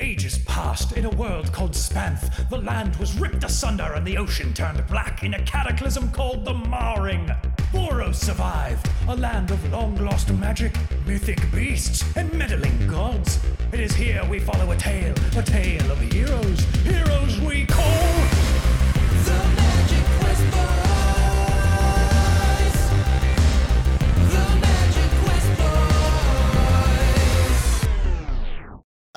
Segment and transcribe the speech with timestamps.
[0.00, 2.48] Ages passed in a world called Spanth.
[2.50, 6.54] The land was ripped asunder and the ocean turned black in a cataclysm called the
[6.54, 7.26] Marring.
[7.72, 13.40] Boros survived, a land of long lost magic, mythic beasts, and meddling gods.
[13.72, 18.17] It is here we follow a tale, a tale of heroes, heroes we call.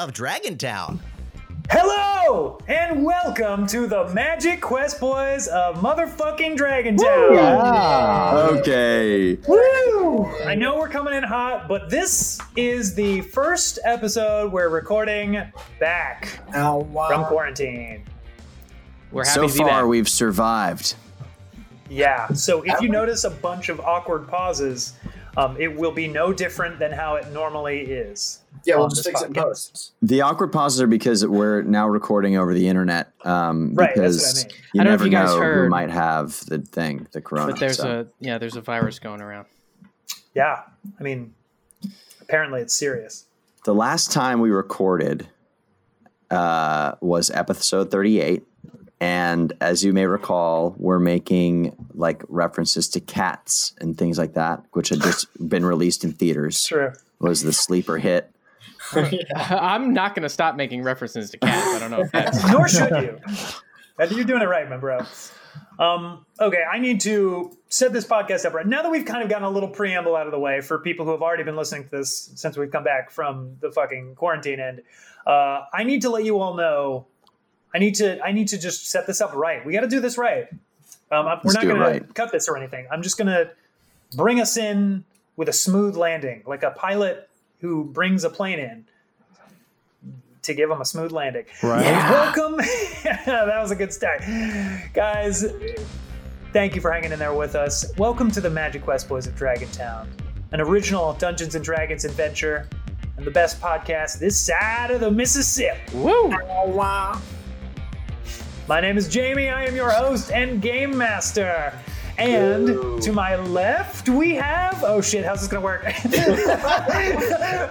[0.02, 0.98] Of Dragontown.
[1.70, 8.58] Hello and welcome to the Magic Quest Boys of motherfucking Dragon Dragontown.
[8.58, 9.36] Okay.
[9.48, 10.26] Woo!
[10.44, 15.40] I know we're coming in hot, but this is the first episode we're recording
[15.80, 17.08] back Oh wow!
[17.08, 18.04] from quarantine.
[19.12, 19.86] We're happy So to be far, back.
[19.86, 20.96] we've survived.
[21.92, 24.94] Yeah, so if you notice a bunch of awkward pauses,
[25.38, 28.42] um, it will be no different than how it normally is.
[28.66, 29.94] yeah, we'll just this fix it post.
[30.02, 33.14] The awkward pauses are because we're now recording over the internet.
[33.24, 34.64] Um, Right, that's because what I mean.
[34.74, 37.52] you I don't know if you guys know who might have the thing, the corona.
[37.52, 38.02] but there's so.
[38.02, 39.48] a yeah, there's a virus going around.
[40.36, 40.62] Yeah,
[41.00, 41.34] I mean,
[42.22, 43.26] apparently it's serious.
[43.66, 45.28] the last time we recorded
[46.30, 48.44] uh, was episode 38
[49.02, 54.64] and as you may recall we're making like references to cats and things like that
[54.72, 56.94] which had just been released in theaters True.
[57.20, 58.32] was the sleeper hit
[59.36, 61.68] I'm not going to stop making references to cats.
[61.68, 63.20] I don't know if that's Nor should you.
[63.98, 65.06] I think You're doing it right, my bro.
[65.80, 69.30] Um, okay, I need to set this podcast up right now that we've kind of
[69.30, 71.86] gotten a little preamble out of the way for people who have already been listening
[71.86, 74.82] to this since we've come back from the fucking quarantine end.
[75.26, 77.08] Uh, I need to let you all know.
[77.74, 78.22] I need to.
[78.22, 79.66] I need to just set this up right.
[79.66, 80.48] We got to do this right.
[81.12, 82.08] Um, I'm- we're not going right.
[82.08, 82.88] to cut this or anything.
[82.92, 83.52] I'm just going to
[84.16, 85.04] bring us in
[85.36, 87.30] with a smooth landing, like a pilot
[87.62, 88.86] who brings a plane in
[90.44, 91.46] to give them a smooth landing.
[91.62, 91.86] Right.
[91.86, 92.58] Welcome.
[93.04, 94.22] that was a good start.
[94.94, 95.46] Guys,
[96.54, 97.86] thank you for hanging in there with us.
[97.98, 100.08] Welcome to the Magic Quest Boys of Dragontown,
[100.52, 102.68] an original Dungeons and Dragons adventure
[103.18, 105.80] and the best podcast this side of the Mississippi.
[105.94, 106.30] woo.
[106.66, 107.22] Wow!
[108.68, 109.50] My name is Jamie.
[109.50, 111.74] I am your host and game master.
[112.18, 114.84] And to my left, we have.
[114.86, 115.84] Oh shit, how's this gonna work?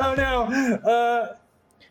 [0.03, 0.45] oh no.
[0.91, 1.37] Uh,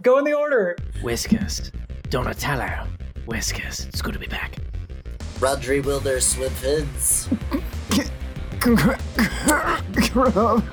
[0.02, 0.76] go in the order.
[1.02, 1.72] Whiskers,
[2.10, 2.88] Donatello,
[3.26, 3.86] Whiskers.
[3.86, 4.58] It's good to be back.
[5.40, 7.28] Rodri Wilder Swimfins.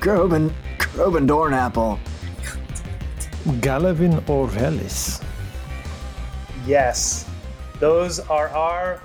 [0.01, 1.99] Groban, Groban Dornapple.
[3.61, 5.23] Galavin Orvelis.
[6.65, 7.25] Yes,
[7.79, 9.01] those are our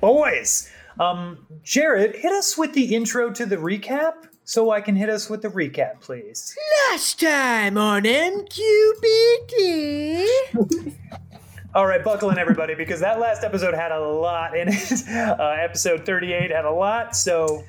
[0.00, 0.70] boys.
[1.00, 4.14] Um, Jared, hit us with the intro to the recap
[4.44, 6.54] so I can hit us with the recap, please.
[6.90, 8.58] Last time on MQBD.
[11.74, 15.02] All right, buckle in, everybody, because that last episode had a lot in it.
[15.12, 17.64] Uh, episode 38 had a lot, so.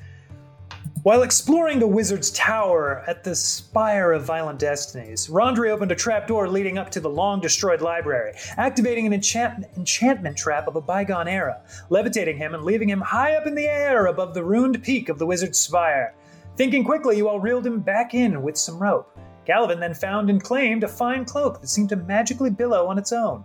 [1.04, 6.48] While exploring the wizard's tower at the Spire of Violent Destinies, Rondre opened a trapdoor
[6.48, 11.28] leading up to the long destroyed library, activating an enchant- enchantment trap of a bygone
[11.28, 11.60] era,
[11.90, 15.18] levitating him and leaving him high up in the air above the ruined peak of
[15.18, 16.14] the wizard's spire.
[16.56, 19.14] Thinking quickly, you all reeled him back in with some rope.
[19.44, 23.12] Galvin then found and claimed a fine cloak that seemed to magically billow on its
[23.12, 23.44] own.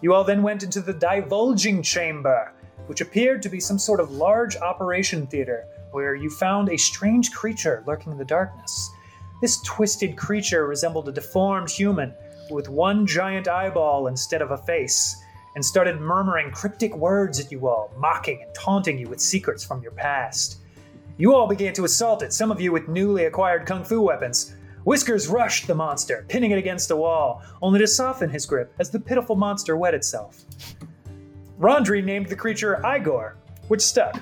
[0.00, 2.52] You all then went into the divulging chamber,
[2.86, 7.30] which appeared to be some sort of large operation theater, where you found a strange
[7.30, 8.90] creature lurking in the darkness.
[9.40, 12.12] This twisted creature resembled a deformed human
[12.50, 15.16] with one giant eyeball instead of a face,
[15.54, 19.82] and started murmuring cryptic words at you all, mocking and taunting you with secrets from
[19.82, 20.58] your past.
[21.16, 24.56] You all began to assault it, some of you with newly acquired kung fu weapons.
[24.82, 28.90] Whiskers rushed the monster, pinning it against a wall, only to soften his grip as
[28.90, 30.44] the pitiful monster wet itself.
[31.60, 33.36] Rondri named the creature Igor,
[33.68, 34.20] which stuck.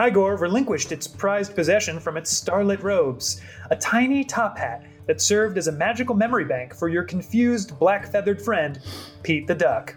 [0.00, 5.58] Igor relinquished its prized possession from its starlit robes, a tiny top hat that served
[5.58, 8.78] as a magical memory bank for your confused black feathered friend,
[9.22, 9.96] Pete the Duck.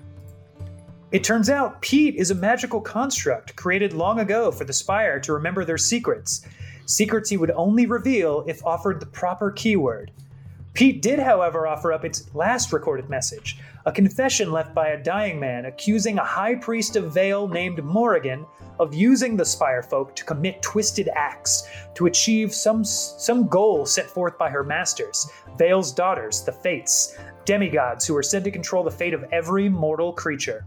[1.12, 5.34] It turns out Pete is a magical construct created long ago for the Spire to
[5.34, 6.48] remember their secrets.
[6.86, 10.12] Secrets he would only reveal if offered the proper keyword.
[10.74, 15.40] Pete did, however, offer up its last recorded message a confession left by a dying
[15.40, 18.46] man accusing a high priest of Vale named Morrigan
[18.80, 24.06] of using the Spire folk to commit twisted acts to achieve some, some goal set
[24.06, 28.92] forth by her masters, Vale's daughters, the Fates, demigods who are said to control the
[28.92, 30.66] fate of every mortal creature.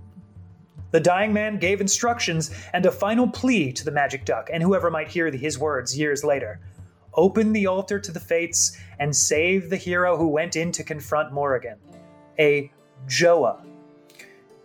[0.91, 4.91] The dying man gave instructions and a final plea to the magic duck and whoever
[4.91, 6.61] might hear his words years later.
[7.15, 11.33] Open the altar to the fates and save the hero who went in to confront
[11.33, 11.79] Morrigan.
[12.39, 12.71] A
[13.09, 13.65] Joa.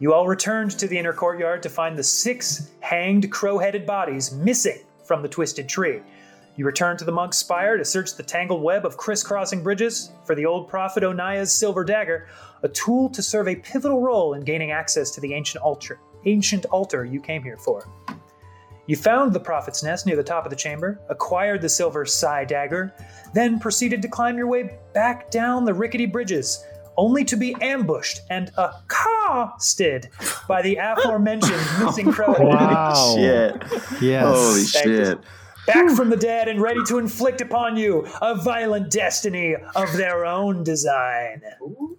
[0.01, 4.31] You all returned to the inner courtyard to find the six hanged crow headed bodies
[4.31, 6.01] missing from the twisted tree.
[6.56, 10.36] You return to the monk's spire to search the tangled web of crisscrossing bridges for
[10.36, 12.28] the old prophet Onia's silver dagger,
[12.63, 16.66] a tool to serve a pivotal role in gaining access to the ancient altar, ancient
[16.68, 17.86] altar you came here for.
[18.88, 22.45] You found the prophet's nest near the top of the chamber, acquired the silver Psy
[22.45, 22.94] dagger,
[23.34, 26.66] then proceeded to climb your way back down the rickety bridges,
[26.98, 30.10] only to be ambushed and accosted
[30.48, 32.36] by the aforementioned missing crow.
[32.38, 33.16] Wow.
[33.16, 33.64] Shit.
[34.02, 34.26] Yes.
[34.26, 35.20] Holy shit.
[35.68, 40.26] back from the dead and ready to inflict upon you a violent destiny of their
[40.26, 41.42] own design.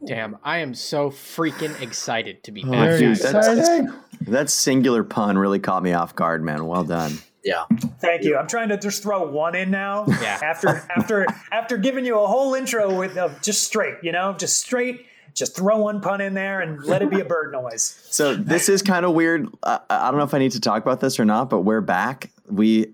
[0.07, 2.99] Damn, I am so freaking excited to be oh, back.
[2.99, 3.33] Dude, guys.
[3.33, 3.91] that's-
[4.23, 6.67] That singular pun really caught me off guard, man.
[6.67, 7.19] Well done.
[7.43, 7.65] Yeah.
[8.01, 8.37] Thank you.
[8.37, 10.05] I'm trying to just throw one in now.
[10.21, 10.39] Yeah.
[10.43, 14.61] After after after giving you a whole intro with uh, just straight, you know, just
[14.61, 15.07] straight.
[15.33, 18.05] Just throw one pun in there and let it be a bird noise.
[18.11, 19.49] So this is kind of weird.
[19.63, 21.81] Uh, I don't know if I need to talk about this or not, but we're
[21.81, 22.31] back.
[22.49, 22.93] We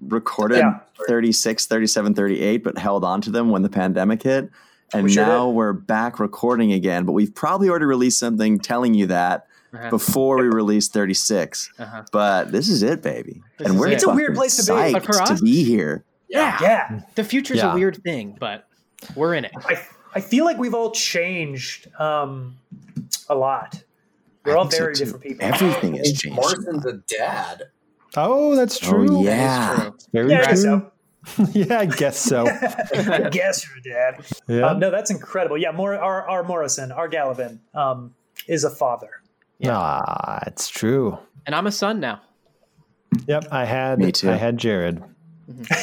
[0.00, 0.78] recorded Yeah.
[1.08, 4.48] 36, 37, 38, but held on to them when the pandemic hit.
[4.94, 8.94] And We sure now we're back recording again, but we've probably already released something telling
[8.94, 9.90] you that Uh-huh.
[9.90, 11.72] before we released 36.
[11.78, 12.02] Uh-huh.
[12.12, 13.42] But this is it, baby.
[13.58, 13.94] This and we're it.
[13.94, 14.78] It's a weird place to be.
[14.78, 16.04] psyched But for us- to be here.
[16.28, 16.58] Yeah.
[16.60, 17.00] Yeah.
[17.14, 17.72] The future's Yeah.
[17.72, 18.66] a weird thing, but
[19.14, 19.52] we're in it.
[19.66, 19.80] I,
[20.14, 22.56] I feel like we've all changed um,
[23.28, 23.82] a lot.
[24.44, 25.44] We're I all think so, very different people.
[25.46, 26.36] Everything has It's changed.
[26.36, 27.64] Morrison's a dad.
[28.16, 29.08] Oh, that's true.
[29.18, 29.74] Oh, yeah.
[29.76, 30.08] That is true.
[30.12, 30.82] Very yeah, I guess true.
[30.82, 30.90] so.
[31.52, 32.46] yeah, I guess so.
[32.94, 34.24] I guess you're dad.
[34.46, 34.66] Yeah.
[34.68, 35.56] Um, no, that's incredible.
[35.56, 38.14] Yeah, Mor- our, our Morrison, our Gallivan, um,
[38.46, 39.10] is a father.
[39.66, 41.18] Ah, it's true.
[41.46, 42.20] And I'm a son now.
[43.26, 44.30] Yep, I had Me too.
[44.30, 45.02] I had Jared.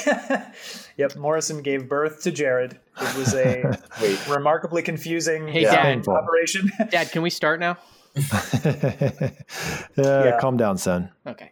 [0.97, 2.77] Yep, Morrison gave birth to Jared.
[2.99, 3.79] It was a
[4.29, 5.71] remarkably confusing Hey, Yeah.
[5.75, 5.83] Dad.
[5.83, 6.13] Painful.
[6.13, 6.69] operation.
[6.91, 7.77] Dad, can we start now?
[9.97, 11.09] Uh, Calm down, son.
[11.25, 11.51] Okay.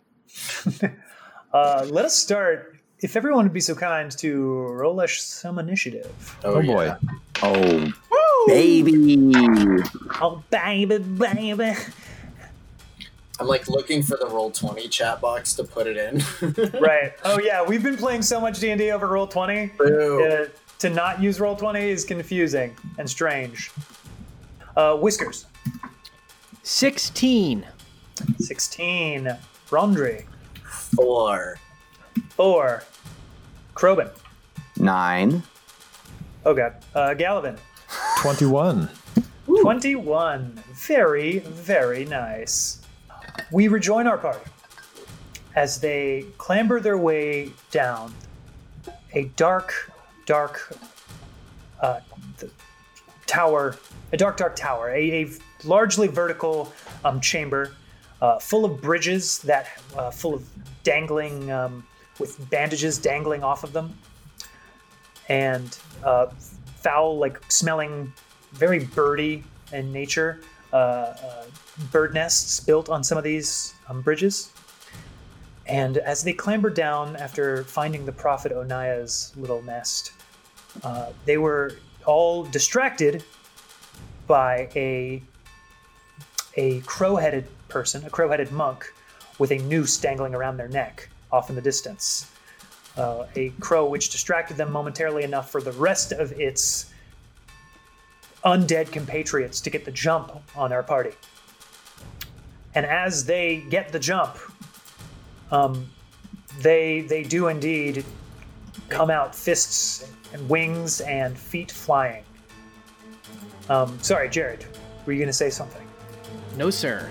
[1.54, 2.78] Uh, let us start.
[3.00, 4.44] If everyone would be so kind to
[4.74, 6.38] roll us some initiative.
[6.44, 6.86] Oh, boy.
[6.86, 6.98] yeah.
[7.42, 7.92] Oh,
[8.48, 9.32] baby.
[10.22, 11.74] Oh, baby, baby.
[13.40, 16.22] I'm like looking for the roll twenty chat box to put it in.
[16.80, 17.14] Right.
[17.24, 17.64] Oh, yeah.
[17.64, 19.72] We've been playing so much D&D over Roll 20.
[19.80, 20.46] Uh,
[20.80, 23.72] to not use Roll 20 is confusing and strange.
[24.76, 25.46] Uh, Whiskers.
[26.64, 27.66] 16.
[28.40, 29.38] 16.
[29.70, 30.26] Rondry.
[30.96, 31.58] Four.
[32.32, 32.84] 4.
[33.76, 34.10] Krobin.
[34.78, 35.44] Nine.
[36.46, 36.76] Oh, God.
[36.96, 37.58] Uh, Gallivan.
[38.20, 38.90] 21.
[39.62, 40.64] 21.
[40.74, 42.82] Very, very nice.
[43.52, 44.50] We rejoin our party
[45.56, 48.14] as they clamber their way down
[49.14, 49.92] a dark,
[50.26, 50.76] dark
[51.82, 52.00] uh,
[53.26, 53.78] tower,
[54.12, 55.30] a dark, dark tower, a, a
[55.64, 56.72] largely vertical
[57.04, 57.74] um, chamber
[58.22, 60.46] uh, full of bridges that, uh, full of
[60.84, 61.86] dangling, um,
[62.20, 63.98] with bandages dangling off of them,
[65.30, 66.28] and uh,
[66.82, 68.12] foul, like smelling
[68.52, 70.42] very birdy in nature.
[71.92, 74.52] Bird nests built on some of these um, bridges.
[75.66, 80.14] And as they clambered down after finding the prophet Onia's little nest,
[80.84, 81.74] uh, they were
[82.06, 83.24] all distracted
[84.28, 85.22] by a
[86.56, 88.92] a crow-headed person, a crow-headed monk,
[89.38, 92.30] with a noose dangling around their neck off in the distance.
[92.98, 96.92] Uh, a crow which distracted them momentarily enough for the rest of its
[98.44, 101.12] undead compatriots to get the jump on our party.
[102.76, 104.38] And as they get the jump,
[105.52, 105.90] um,
[106.62, 108.06] they they do indeed
[108.90, 112.24] come out fists and wings and feet flying.
[113.70, 114.66] Um, sorry, Jared,
[115.06, 115.86] were you going to say something?
[116.58, 117.10] No, sir.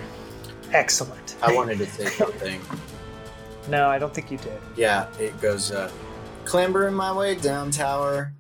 [0.73, 1.37] Excellent.
[1.43, 2.61] I wanted to say something.
[3.69, 4.61] No, I don't think you did.
[4.77, 5.91] Yeah, it goes uh
[6.45, 8.33] clambering my way down tower.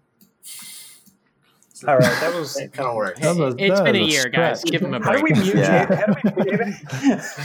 [1.86, 2.54] All right, that was.
[2.72, 3.20] Kind of works.
[3.20, 4.64] That was- It's that been a was a year, guys.
[4.64, 5.34] Give him a How do break.
[5.36, 5.86] we mute Yeah.
[5.86, 5.98] David?
[5.98, 6.74] How do we mute David?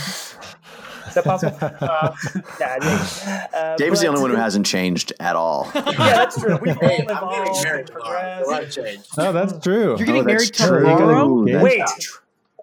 [1.07, 1.55] Is that possible?
[1.61, 2.15] Uh,
[2.59, 3.47] nah, yeah.
[3.53, 5.69] uh, Dave's the only one who hasn't changed at all.
[5.75, 6.57] Yeah, that's true.
[6.61, 8.43] We've all Hey, I'm getting evolved married and tomorrow.
[8.43, 9.01] A lot of change.
[9.17, 9.89] Oh, that's true.
[9.97, 11.45] You're getting Oh, married that's tomorrow?
[11.45, 11.61] Yeah.
[11.61, 11.81] Wait,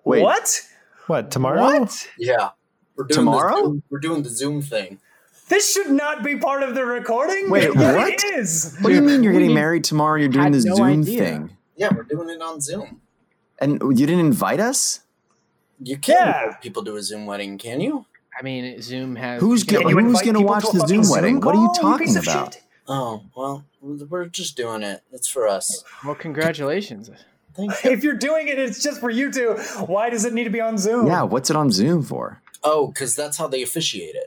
[0.04, 0.60] Wait, what?
[1.06, 1.60] What, tomorrow?
[1.60, 2.08] What?
[2.18, 2.50] Yeah.
[2.96, 3.54] We're doing Tomorrow?
[3.56, 4.98] Zoom, we're doing the Zoom thing.
[5.48, 7.50] This should not be part of the recording.
[7.50, 8.08] Wait, Yet what?
[8.14, 8.76] It is.
[8.80, 10.18] What do you mean you're getting married tomorrow?
[10.18, 11.18] You're doing had the no Zoom idea.
[11.24, 13.00] thing, Yeah, we're doing it on Zoom.
[13.58, 15.00] and you didn't invite us.
[15.82, 16.52] You can't Yeah.
[16.56, 18.04] people do a Zoom wedding, can you?
[18.38, 19.40] I mean, Zoom has.
[19.40, 21.40] Who's you know, Can you who's gonna watch the Zoom wedding?
[21.40, 22.54] What are you talking of about?
[22.54, 22.62] shit?
[22.87, 25.02] Oh well, we're just doing it.
[25.12, 25.84] It's for us.
[26.04, 27.10] Well, congratulations.
[27.54, 27.90] Thank you.
[27.90, 29.54] If you're doing it, it's just for you two.
[29.87, 31.06] Why does it need to be on Zoom?
[31.06, 32.42] Yeah, what's it on Zoom for?
[32.62, 34.26] Oh, because that's how they officiate it.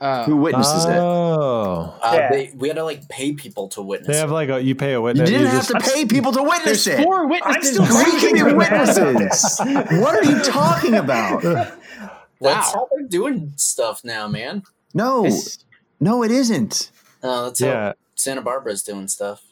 [0.00, 0.96] Uh, Who witnesses it?
[0.96, 2.30] Oh, Uh, Yeah.
[2.30, 4.08] they, we had to like pay people to witness.
[4.08, 4.34] they have it.
[4.34, 5.28] like a you pay a witness.
[5.28, 5.52] You witness.
[5.52, 7.02] didn't have just- to pay people to witness it.
[7.04, 7.74] four I'm witnesses.
[7.74, 9.60] still We can be witnesses.
[10.00, 11.42] what are you talking about?
[12.40, 14.62] That's how they're doing stuff now, man.
[14.94, 15.58] No, This-
[16.00, 16.90] no, it isn't.
[17.22, 17.88] Uh, that's Yeah.
[17.88, 19.42] how Santa Barbara's doing stuff.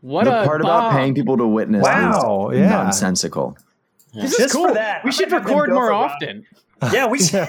[0.00, 0.94] What the a part about bomb.
[0.94, 2.68] paying people to witness Wow, is yeah.
[2.68, 3.58] nonsensical.
[4.14, 4.68] This is Just cool.
[4.68, 5.02] for that.
[5.02, 6.04] We I should might have them record go more for one.
[6.10, 6.46] often.
[6.92, 7.48] Yeah, we should.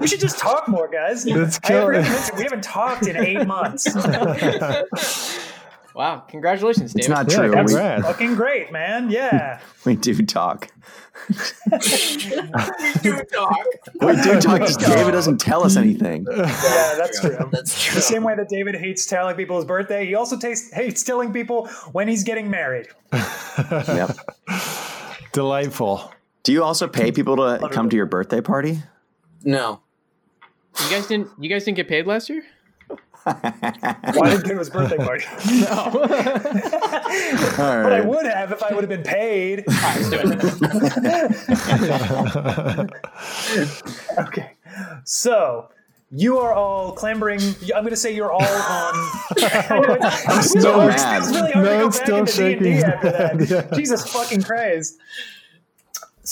[0.00, 1.24] we should just talk more, guys.
[1.26, 2.06] Let's kill it.
[2.36, 3.86] we haven't talked in eight months.
[5.92, 6.20] Wow!
[6.28, 7.00] Congratulations, David.
[7.00, 7.48] It's not Yeah, true.
[7.50, 8.02] We, congrats.
[8.04, 9.10] Fucking great, man.
[9.10, 9.58] Yeah.
[9.84, 10.68] we do talk.
[11.28, 11.34] We
[13.02, 13.66] do talk.
[14.00, 14.60] We do talk.
[14.60, 16.26] Just David doesn't tell us anything.
[16.30, 16.44] Yeah,
[16.96, 17.36] that's true.
[17.50, 17.94] That's true.
[17.96, 21.32] The same way that David hates telling people his birthday, he also tastes, hates telling
[21.32, 22.86] people when he's getting married.
[23.12, 24.16] Yep.
[25.32, 26.12] Delightful.
[26.42, 28.78] Do you also pay people to come to your birthday party?
[29.44, 29.80] No.
[30.82, 31.28] You guys didn't.
[31.38, 32.42] You guys didn't get paid last year.
[33.24, 33.34] Why
[34.30, 35.24] didn't go to his birthday party?
[35.60, 35.68] No.
[35.68, 35.98] All
[37.66, 39.64] All But I would have if I would have been paid.
[39.68, 40.18] right, let's do
[42.80, 42.90] it.
[44.18, 44.52] Okay.
[45.04, 45.68] So
[46.10, 47.40] you are all clambering.
[47.40, 48.48] I'm going to say you're all on.
[48.48, 51.22] I know it's- I'm still feels- mad.
[51.26, 53.50] Really No, it's still into shaking after that.
[53.50, 53.76] yeah.
[53.76, 54.96] Jesus fucking Christ.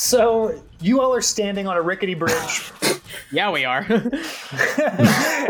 [0.01, 2.71] So you all are standing on a rickety bridge,
[3.33, 3.81] Yeah, we are.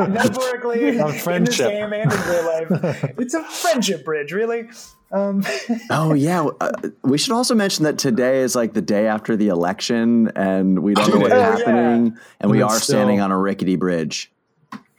[0.09, 0.97] metaphorically in
[1.45, 3.05] this game and in real life.
[3.19, 4.71] It's a friendship bridge, really.
[5.13, 5.45] Um,
[5.91, 6.47] Oh yeah.
[6.63, 10.79] Uh, we should also mention that today is like the day after the election, and
[10.83, 11.57] we don't know what's Oh, yeah.
[11.59, 14.33] happening, and we it's are standing on a rickety bridge.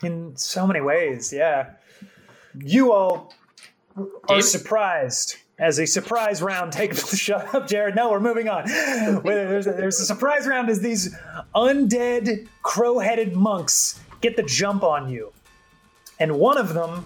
[0.04, 1.72] in so many ways, yeah.
[2.56, 3.34] You all
[3.98, 4.44] are David?
[4.44, 7.16] surprised as a surprise round takes.
[7.18, 7.96] Shut up, Jared.
[7.96, 8.66] No, we're moving on.
[8.66, 11.16] There's a, there's a surprise round as these
[11.54, 15.32] undead crow-headed monks get the jump on you,
[16.20, 17.06] and one of them.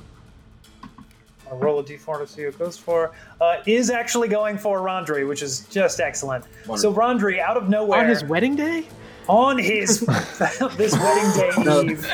[1.51, 3.11] I'll roll a d4 to see who it goes for.
[3.39, 6.45] Uh, is actually going for Rondri, which is just excellent.
[6.77, 8.87] So Rondri, out of nowhere, On his wedding day.
[9.27, 11.49] On his this wedding day
[11.91, 12.05] eve,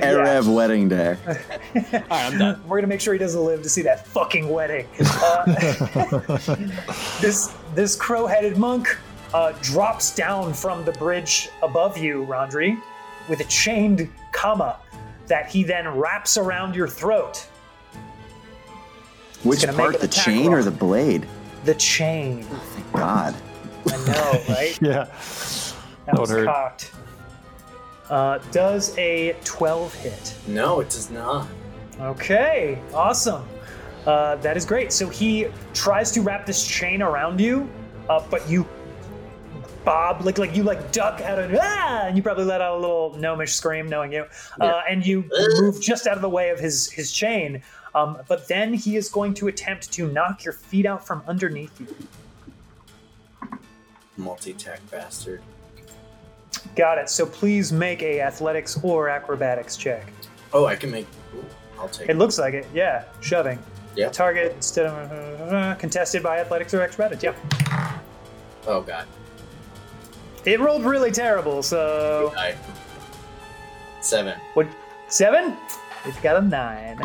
[0.00, 1.16] Erev wedding day.
[1.26, 1.34] All
[1.82, 2.62] right, I'm done.
[2.66, 4.86] We're gonna make sure he doesn't live to see that fucking wedding.
[5.00, 5.44] Uh,
[7.20, 8.96] this this crow-headed monk
[9.34, 12.80] uh, drops down from the bridge above you, Rondri,
[13.28, 14.78] with a chained kama
[15.26, 17.46] that he then wraps around your throat.
[19.42, 20.60] Which gonna part, the chain roll.
[20.60, 21.26] or the blade?
[21.64, 22.42] The chain.
[22.44, 23.34] Thank God.
[23.88, 24.78] I know, right?
[24.80, 25.04] Yeah.
[26.06, 26.46] That would was hurt.
[26.46, 26.92] cocked.
[28.08, 30.34] Uh, does a 12 hit?
[30.46, 31.48] No, it does not.
[32.00, 33.44] Okay, awesome.
[34.06, 34.92] Uh, that is great.
[34.92, 37.68] So he tries to wrap this chain around you,
[38.08, 38.66] uh, but you
[39.84, 42.80] bob like like you like duck out of ah, and you probably let out a
[42.80, 44.24] little gnomish scream, knowing you,
[44.60, 45.24] uh, and you
[45.60, 47.62] move just out of the way of his his chain.
[47.94, 51.80] Um, but then he is going to attempt to knock your feet out from underneath
[51.80, 51.86] you.
[54.18, 55.42] Multi-attack bastard.
[56.74, 57.08] Got it.
[57.08, 60.06] So please make a athletics or acrobatics check.
[60.52, 61.06] Oh, I can make.
[61.34, 61.44] Ooh,
[61.78, 62.18] I'll take It it.
[62.18, 62.66] looks like it.
[62.74, 63.58] Yeah, shoving.
[63.94, 64.08] Yeah.
[64.10, 67.22] Target instead of uh, contested by athletics or acrobatics.
[67.22, 67.36] Yep.
[68.66, 69.06] Oh god.
[70.44, 72.54] It rolled really terrible, so I.
[74.00, 74.38] Seven.
[74.54, 74.66] what?
[75.08, 75.56] Seven?
[76.04, 77.00] It's got a nine.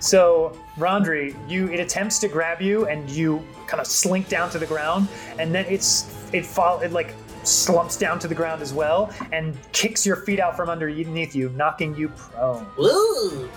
[0.00, 4.58] So Rondri, you it attempts to grab you, and you kind of slink down to
[4.58, 5.08] the ground,
[5.38, 9.56] and then it's it fall it like slumps down to the ground as well, and
[9.72, 12.66] kicks your feet out from underneath you, knocking you prone.
[12.76, 13.50] Woo!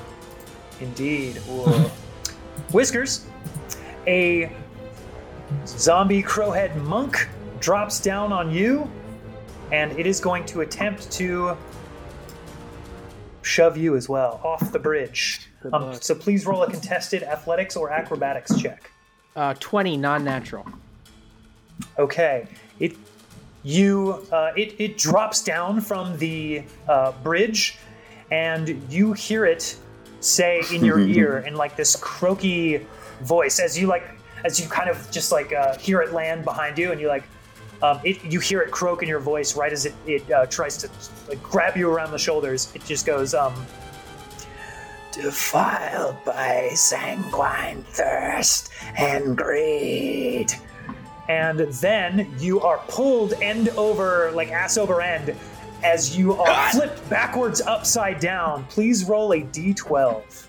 [0.80, 1.36] Indeed.
[2.72, 3.26] Whiskers,
[4.08, 4.52] a
[5.68, 7.28] zombie crowhead monk
[7.60, 8.90] drops down on you,
[9.72, 11.58] and it is going to attempt to
[13.42, 15.50] shove you as well off the bridge.
[15.72, 18.92] Um, so please roll a contested athletics or acrobatics check.
[19.36, 20.66] Uh, Twenty non-natural.
[21.98, 22.48] Okay.
[23.66, 27.80] You uh, it it drops down from the uh, bridge,
[28.30, 29.76] and you hear it
[30.20, 32.86] say in your ear in like this croaky
[33.22, 34.08] voice as you like
[34.44, 37.24] as you kind of just like uh, hear it land behind you, and you like
[37.82, 40.78] um, it you hear it croak in your voice right as it it uh, tries
[40.78, 40.90] to
[41.28, 42.72] like grab you around the shoulders.
[42.76, 43.66] It just goes um.
[45.12, 50.54] Defiled by sanguine thirst and greed
[51.30, 55.36] and then you are pulled end over, like ass over end,
[55.84, 58.66] as you are flipped backwards upside down.
[58.66, 60.46] Please roll a d12.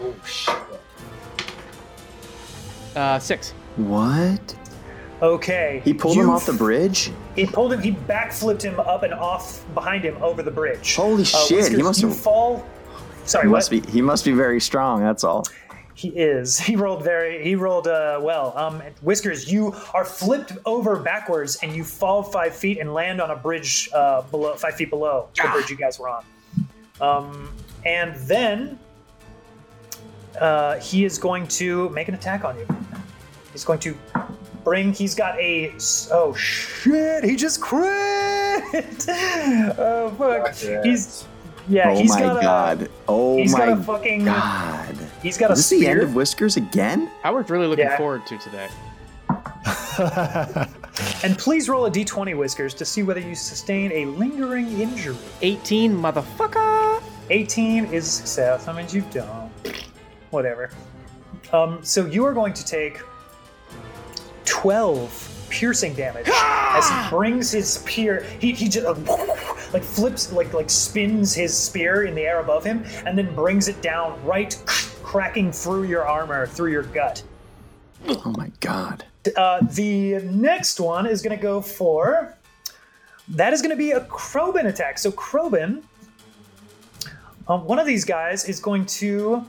[0.00, 0.54] Oh shit.
[2.96, 3.52] Uh, six.
[3.76, 4.54] What?
[5.22, 5.80] Okay.
[5.84, 7.10] He pulled you him off the bridge?
[7.36, 7.80] He pulled him.
[7.80, 10.96] He backflipped him up and off behind him over the bridge.
[10.96, 12.66] Holy shit, he Whiskers, must you have- fall.
[13.24, 13.58] Sorry, He what?
[13.58, 15.44] must be he must be very strong, that's all.
[15.94, 16.58] He is.
[16.72, 17.42] He rolled very.
[17.44, 18.56] He rolled uh, well.
[18.56, 23.30] Um, Whiskers, you are flipped over backwards and you fall five feet and land on
[23.30, 26.24] a bridge uh, below five feet below the bridge you guys were on.
[27.00, 27.52] Um,
[27.84, 28.78] and then
[30.40, 32.66] uh, he is going to make an attack on you.
[33.52, 33.94] He's going to
[34.64, 34.92] bring.
[34.92, 35.74] He's got a.
[36.10, 37.24] Oh shit!
[37.24, 37.84] He just crit.
[39.78, 40.54] oh fuck!
[40.84, 41.26] He's
[41.68, 41.90] yeah.
[41.90, 42.82] oh he's my got god.
[42.82, 45.01] A, oh he's got my a fucking- god.
[45.22, 47.10] He's got a Is this the end of Whiskers again?
[47.22, 47.96] Howard's really looking Yeah.
[47.96, 48.68] forward to today.
[51.24, 55.16] And please roll a d20 whiskers to see whether you sustain a lingering injury.
[55.40, 57.02] 18, motherfucker.
[57.30, 58.66] 18 is a success.
[58.66, 59.50] That means you don't.
[60.30, 60.70] Whatever.
[61.52, 63.00] Um, so you are going to take
[64.44, 68.22] 12 piercing damage as he brings his spear.
[68.38, 68.94] He, he just uh,
[69.72, 73.68] like flips, like like spins his spear in the air above him, and then brings
[73.68, 74.54] it down, right
[75.12, 77.22] cracking through your armor, through your gut.
[78.08, 79.04] Oh my god.
[79.36, 82.34] Uh, the next one is going to go for.
[83.28, 84.98] That is going to be a Krobin attack.
[84.98, 85.82] So Krobin,
[87.46, 89.44] um, one of these guys is going to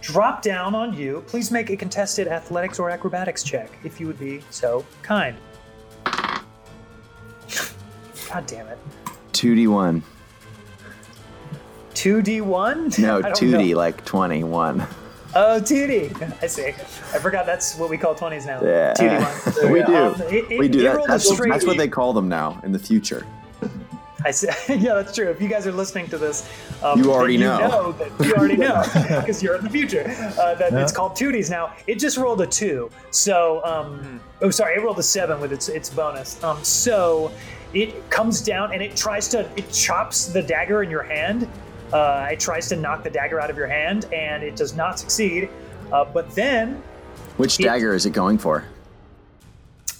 [0.00, 1.22] drop down on you.
[1.28, 5.36] Please make a contested athletics or acrobatics check, if you would be so kind.
[6.04, 6.42] God
[8.48, 8.78] damn it.
[9.32, 10.02] 2d1.
[11.94, 12.98] 2d1?
[12.98, 13.76] No, 2d know.
[13.76, 14.86] like 21.
[15.36, 16.42] Oh, 2D.
[16.42, 16.66] I see.
[16.68, 16.72] I
[17.18, 18.62] forgot that's what we call 20s now.
[18.62, 18.94] Yeah.
[18.96, 19.70] 2D1.
[19.72, 19.94] we do.
[19.96, 20.96] Um, it- it- we do that.
[21.08, 23.26] That's, what- straight- that's what they call them now in the future.
[24.26, 24.46] I see.
[24.74, 25.28] Yeah, that's true.
[25.28, 26.48] If you guys are listening to this,
[26.82, 27.92] um, You already you know.
[27.92, 28.82] that you already know
[29.20, 30.04] because you're in the future.
[30.40, 31.74] Uh, that it's called 2Ds now.
[31.86, 35.68] It just rolled a two, so um, oh sorry, it rolled a seven with its
[35.68, 36.42] its bonus.
[36.42, 37.32] Um, so
[37.74, 41.46] it comes down and it tries to it chops the dagger in your hand.
[41.92, 44.98] Uh, it tries to knock the dagger out of your hand, and it does not
[44.98, 45.48] succeed.
[45.92, 46.82] Uh, but then
[47.36, 48.64] Which It- dagger is it going for?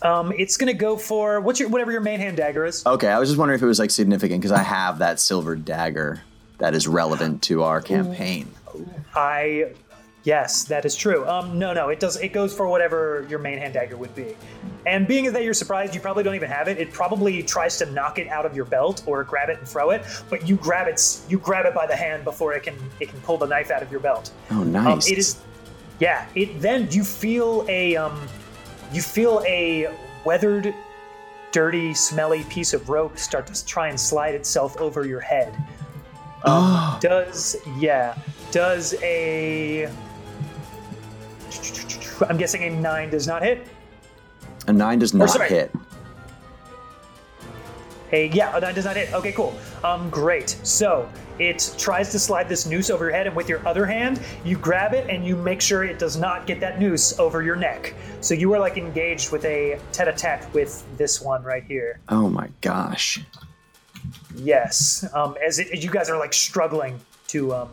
[0.02, 2.84] um, it's gonna go for what's your whatever your main hand dagger is.
[2.86, 5.56] Okay, I was just wondering if it was like significant because I have that silver
[5.56, 6.20] dagger
[6.58, 8.48] that is relevant to our campaign.
[9.14, 9.72] I
[10.24, 11.26] yes, that is true.
[11.28, 12.16] Um, no, no, it does.
[12.20, 14.36] It goes for whatever your main hand dagger would be.
[14.86, 16.76] And being that you're surprised, you probably don't even have it.
[16.78, 19.90] It probably tries to knock it out of your belt or grab it and throw
[19.90, 21.20] it, but you grab it.
[21.28, 23.82] You grab it by the hand before it can it can pull the knife out
[23.82, 24.30] of your belt.
[24.50, 25.08] Oh, Um, nice.
[25.10, 25.36] it is,
[26.00, 26.26] yeah.
[26.34, 28.20] It then you feel a um,
[28.92, 29.88] you feel a
[30.26, 30.74] weathered,
[31.50, 35.54] dirty, smelly piece of rope start to try and slide itself over your head.
[36.44, 38.16] Um, does yeah?
[38.50, 39.90] Does a
[42.28, 43.66] I'm guessing a nine does not hit.
[44.66, 45.48] A nine does not sorry.
[45.48, 45.72] hit.
[48.12, 49.12] A yeah, a nine does not hit.
[49.12, 49.54] Okay, cool.
[49.82, 50.50] Um, great.
[50.62, 54.20] So it tries to slide this noose over your head, and with your other hand,
[54.44, 57.56] you grab it and you make sure it does not get that noose over your
[57.56, 57.94] neck.
[58.20, 61.98] So you are like engaged with a tete-a-tete with this one right here.
[62.08, 63.20] Oh my gosh.
[64.36, 65.04] Yes.
[65.12, 67.68] Um, as, it, as you guys are like struggling to um,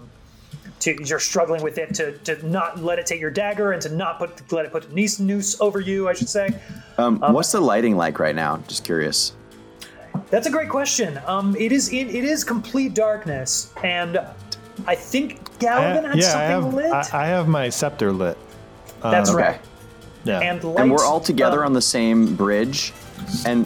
[0.81, 3.89] to you're struggling with it to, to not let it take your dagger and to
[3.89, 6.07] not put let it put a noose noose over you.
[6.09, 6.49] I should say.
[6.97, 8.57] Um, what's the lighting like right now?
[8.67, 9.33] Just curious.
[10.29, 11.19] That's a great question.
[11.25, 14.19] Um, it is it, it is complete darkness, and
[14.87, 17.13] I think I Galvin ha- had yeah, I something have, lit.
[17.13, 18.37] I, I have my scepter lit.
[19.01, 19.45] That's Um, Okay.
[19.47, 19.59] right.
[20.23, 20.39] Yeah.
[20.39, 22.93] And light, And we're all together um, on the same bridge.
[23.45, 23.65] And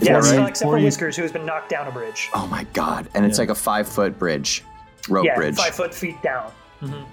[0.00, 0.48] is yeah, that right?
[0.48, 2.28] except for Whiskers, who has been knocked down a bridge.
[2.34, 3.08] Oh my god.
[3.14, 3.42] And it's Yeah.
[3.42, 4.62] like a five foot bridge.
[5.10, 5.56] Rope yeah, bridge.
[5.56, 6.50] five foot feet down.
[6.80, 7.04] Mhm.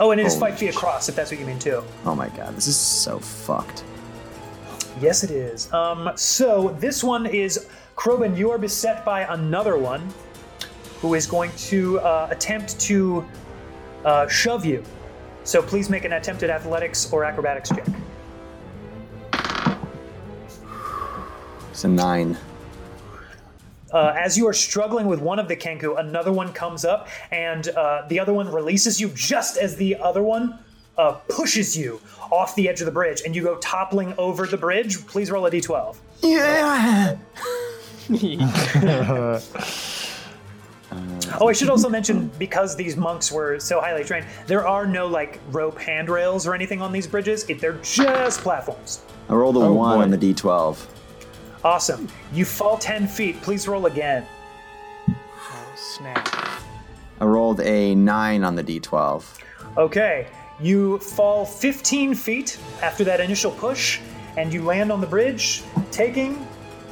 [0.00, 1.82] Oh, and it is Holy five feet across, if that's what you mean too.
[2.06, 2.56] Oh my god.
[2.56, 3.84] This is so fucked.
[5.00, 5.72] Yes, it is.
[5.72, 7.66] Um, so this one is
[7.96, 8.36] Krobin.
[8.36, 10.12] You are beset by another one,
[11.00, 13.24] who is going to uh, attempt to
[14.04, 14.82] uh, shove you.
[15.44, 17.86] So please make an attempted athletics or acrobatics check.
[21.70, 22.38] It's a nine.
[23.94, 27.68] Uh, as you are struggling with one of the Kenku, another one comes up, and
[27.68, 30.58] uh, the other one releases you just as the other one
[30.98, 34.56] uh, pushes you off the edge of the bridge, and you go toppling over the
[34.56, 35.06] bridge.
[35.06, 35.96] Please roll a d12.
[36.22, 37.16] Yeah.
[41.40, 45.08] Oh, I should also mention because these monks were so highly trained, there are no
[45.08, 47.44] like rope handrails or anything on these bridges.
[47.50, 49.02] It, they're just platforms.
[49.28, 50.02] I rolled a Oh, one boy.
[50.04, 50.86] on the d12.
[51.64, 52.08] Awesome.
[52.32, 53.40] You fall 10 feet.
[53.40, 54.26] Please roll again.
[55.08, 56.28] Oh, snap.
[57.20, 59.24] I rolled a nine on the d12.
[59.78, 60.26] Okay.
[60.60, 63.98] you fall 15 feet after that initial push,
[64.36, 66.46] and you land on the bridge, taking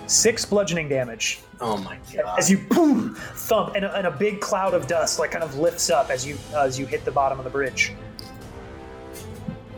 [0.09, 2.39] six bludgeoning damage Oh my god.
[2.39, 5.57] as you boom thump, and a, and a big cloud of dust like kind of
[5.59, 7.93] lifts up as you as you hit the bottom of the bridge.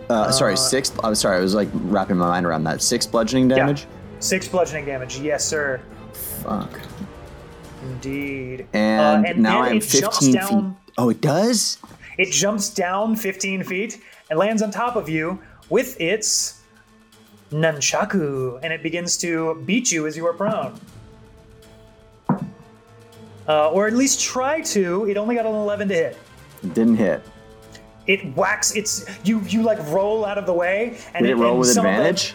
[0.09, 0.93] Uh, sorry, six.
[1.03, 2.81] I'm sorry, I was like wrapping my mind around that.
[2.83, 3.87] Six bludgeoning damage.
[4.25, 5.83] Six bludgeoning damage, yes, sir.
[6.15, 6.81] Fuck.
[7.83, 8.67] Indeed.
[8.73, 10.93] And, Uh, now I'm it jumps 15 down- feet.
[10.97, 11.77] Oh, it does.
[12.17, 16.55] It jumps down 15 feet and lands on top of you with its
[17.53, 20.81] nunchaku, and it begins to beat you as you are prone.
[23.47, 25.05] Uh, or at least try to.
[25.05, 26.17] It only got an 11 to hit.
[26.63, 27.21] It didn't hit.
[28.07, 28.75] It whacks.
[28.75, 29.41] It's you.
[29.47, 32.35] You like roll out of the way, and Did it roll and with advantage?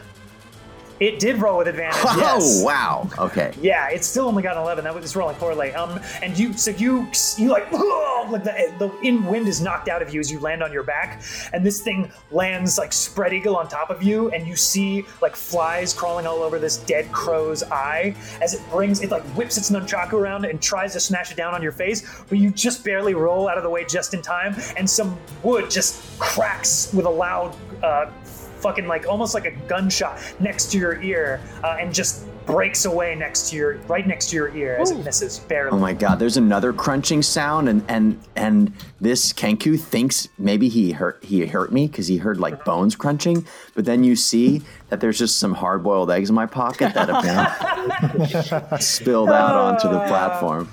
[0.99, 2.01] It did roll with advantage.
[2.17, 2.61] yes.
[2.61, 3.09] Oh wow.
[3.17, 3.53] Okay.
[3.61, 4.83] Yeah, it still only got an eleven.
[4.83, 5.73] That was it's rolling poorly.
[5.73, 7.07] Um, and you, so you,
[7.37, 10.61] you like, like the, the in wind is knocked out of you as you land
[10.61, 11.21] on your back,
[11.53, 15.35] and this thing lands like spread eagle on top of you, and you see like
[15.35, 19.69] flies crawling all over this dead crow's eye as it brings it like whips its
[19.71, 23.13] nunchaku around and tries to smash it down on your face, but you just barely
[23.13, 27.09] roll out of the way just in time, and some wood just cracks with a
[27.09, 27.55] loud.
[27.81, 28.11] Uh,
[28.59, 33.13] fucking like almost like a gunshot next to your ear uh, and just breaks away
[33.13, 35.71] next to your right next to your ear as it misses barely.
[35.71, 40.91] Oh my god, there's another crunching sound and and and this Kenku thinks maybe he
[40.91, 43.45] hurt he hurt me cuz he heard like bones crunching,
[43.75, 48.13] but then you see that there's just some hard-boiled eggs in my pocket that have
[48.13, 50.67] been spilled out onto the platform.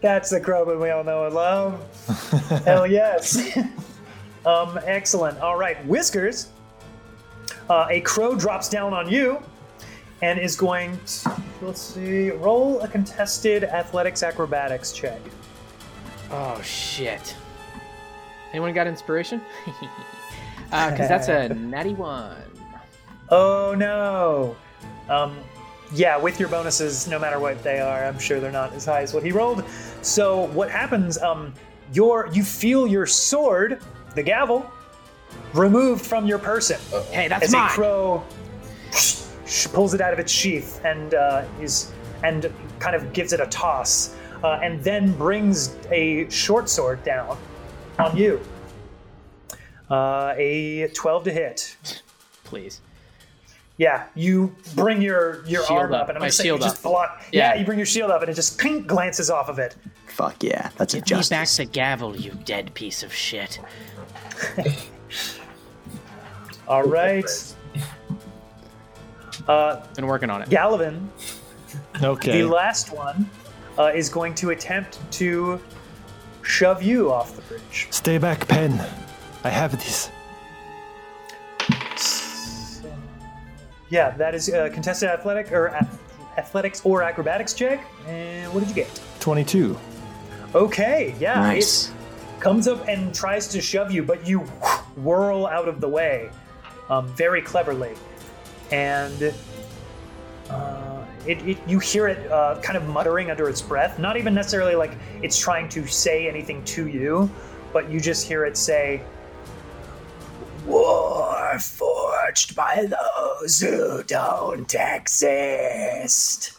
[0.00, 2.62] That's the Krobin we all know and love.
[2.64, 3.58] Hell yes.
[4.46, 5.38] um, excellent.
[5.40, 6.48] All right, Whiskers.
[7.70, 9.40] Uh, a crow drops down on you
[10.22, 15.20] and is going to, let's see, roll a contested athletics acrobatics check.
[16.32, 17.36] Oh shit.
[18.50, 19.40] Anyone got inspiration?
[20.70, 22.36] Because that's a natty one.
[23.28, 24.54] Oh no.
[25.08, 25.36] Um,
[25.92, 29.02] yeah, with your bonuses, no matter what they are, I'm sure they're not as high
[29.02, 29.64] as what he rolled.
[30.02, 31.18] So what happens?
[31.18, 31.52] Um,
[31.92, 33.82] your you feel your sword,
[34.14, 34.70] the gavel,
[35.54, 36.78] removed from your person
[37.10, 37.66] Hey, that's as mine.
[37.70, 38.22] a crow
[39.72, 43.46] pulls it out of its sheath and uh, is and kind of gives it a
[43.46, 47.36] toss, uh, and then brings a short sword down
[47.98, 48.40] on you.
[49.90, 51.76] Uh, a 12 to hit.
[52.44, 52.80] Please.
[53.78, 56.48] Yeah, you bring your your Shield arm up, up, and I'm my gonna say you
[56.50, 57.22] shield just block.
[57.32, 57.54] Yeah.
[57.54, 57.60] Yeah.
[57.60, 59.74] you bring your shield up, and it just clink, glances off of it.
[60.06, 61.28] Fuck yeah, that's a justice.
[61.28, 63.58] Give me back the gavel, you dead piece of shit.
[66.70, 67.24] All right.
[69.48, 70.48] Uh, Been working on it.
[70.48, 71.08] Galavin,
[72.00, 72.42] Okay.
[72.42, 73.28] the last one,
[73.76, 75.60] uh, is going to attempt to
[76.42, 77.88] shove you off the bridge.
[77.90, 78.72] Stay back, Pen.
[79.42, 80.10] I have this.
[83.88, 85.98] Yeah, that is uh, contested athletic or ath-
[86.38, 87.84] athletics or acrobatics check.
[88.06, 89.00] And what did you get?
[89.18, 89.76] 22.
[90.54, 91.88] Okay, yeah, Nice.
[91.88, 94.40] it comes up and tries to shove you, but you
[94.96, 96.30] whirl out of the way
[96.90, 97.94] um, very cleverly,
[98.70, 99.32] and
[100.50, 103.98] uh, it, it you hear it uh, kind of muttering under its breath.
[103.98, 107.30] Not even necessarily like it's trying to say anything to you,
[107.72, 109.00] but you just hear it say,
[110.66, 116.52] "War forged by those who don't exist."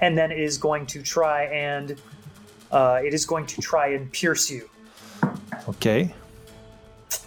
[0.00, 1.98] And then it is going to try and
[2.70, 4.68] uh, it is going to try and pierce you.
[5.68, 6.14] Okay.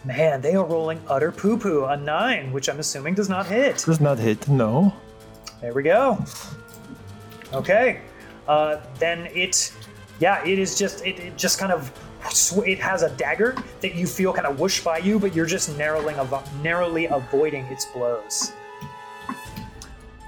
[0.05, 1.85] Man, they are rolling utter poo poo.
[1.85, 3.83] A nine, which I'm assuming does not hit.
[3.85, 4.47] Does not hit.
[4.47, 4.93] No.
[5.61, 6.23] There we go.
[7.53, 8.01] Okay.
[8.47, 9.73] Uh, then it,
[10.19, 11.91] yeah, it is just, it, it just kind of,
[12.31, 15.45] sw- it has a dagger that you feel kind of whoosh by you, but you're
[15.45, 18.53] just narrowly, avo- narrowly avoiding its blows.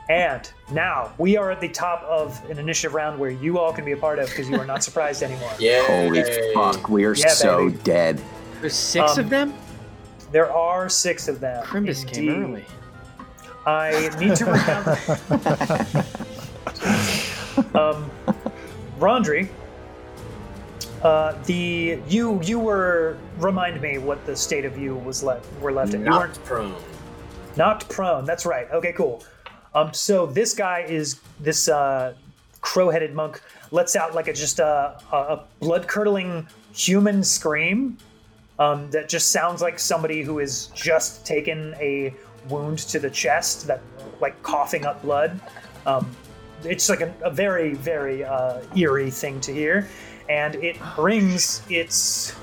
[0.09, 3.85] And now we are at the top of an initiative round where you all can
[3.85, 5.51] be a part of because you are not surprised anymore.
[5.59, 5.85] Yeah.
[5.87, 7.79] Holy fuck, we are Yeah, so baby.
[7.83, 8.21] dead.
[8.61, 9.53] There's six Um, of them?
[10.31, 11.63] There are six of them.
[11.65, 12.43] Crimbus came indeed.
[12.43, 12.65] early.
[13.65, 14.87] I need to recount.
[17.75, 18.09] um,
[18.99, 19.49] Rondry,
[21.03, 25.71] uh, the you you were remind me what the state of you was left were
[25.71, 26.05] left in.
[26.05, 26.75] You weren't prone.
[27.57, 28.25] knocked prone.
[28.25, 28.67] That's right.
[28.71, 29.23] Okay, cool.
[29.75, 32.13] Um, so this guy is this uh,
[32.61, 37.97] crow-headed monk lets out like a just a, a, a blood-curdling human scream
[38.61, 42.13] um, that just sounds like somebody who has just taken a
[42.47, 43.81] wound to the chest that
[44.19, 45.39] like coughing up blood.
[45.87, 46.15] Um,
[46.63, 49.87] it's like a, a very very uh, eerie thing to hear,
[50.29, 52.35] and it brings its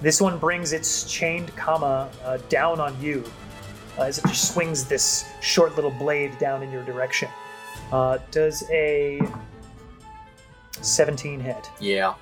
[0.00, 3.22] This one brings its chained kama uh, down on you
[3.98, 7.28] uh, as it just swings this short little blade down in your direction.
[7.92, 9.20] Uh, does a
[10.80, 11.70] 17 hit?
[11.80, 12.14] Yeah.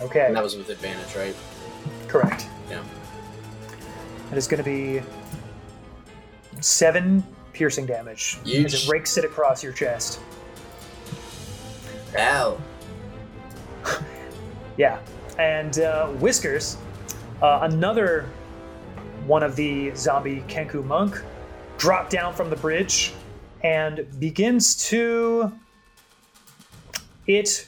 [0.00, 1.36] Okay, And that was with advantage, right?
[2.08, 2.48] Correct.
[2.70, 2.82] Yeah.
[4.32, 5.02] It is going to be
[6.60, 10.20] seven piercing damage as it rakes it across your chest.
[12.16, 12.60] Ow.
[14.76, 15.00] Yeah,
[15.40, 16.76] and uh, Whiskers,
[17.42, 18.28] uh, another
[19.26, 21.20] one of the zombie Kenku monk,
[21.78, 23.12] dropped down from the bridge
[23.64, 25.52] and begins to.
[27.26, 27.66] It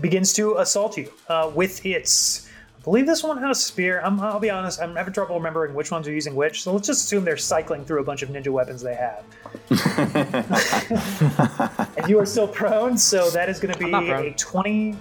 [0.00, 2.47] begins to assault you uh, with its.
[2.78, 4.00] I believe this one has a spear.
[4.04, 6.86] I'm, I'll be honest, I'm having trouble remembering which ones are using which, so let's
[6.86, 9.24] just assume they're cycling through a bunch of ninja weapons they have.
[11.98, 14.26] and you are still prone, so that is going to be I'm not prone.
[14.26, 14.96] a 20.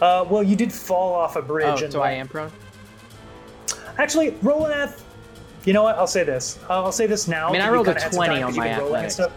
[0.00, 1.80] Uh, well, you did fall off a bridge.
[1.80, 2.52] Oh, and so I like- am prone.
[3.98, 5.04] Actually, roll an ath.
[5.64, 5.96] You know what?
[5.96, 6.58] I'll say this.
[6.68, 7.48] I'll say this now.
[7.48, 8.78] I mean, I rolled a kinda had some 20 time, on 'cause you my can
[8.80, 9.34] roll athletics.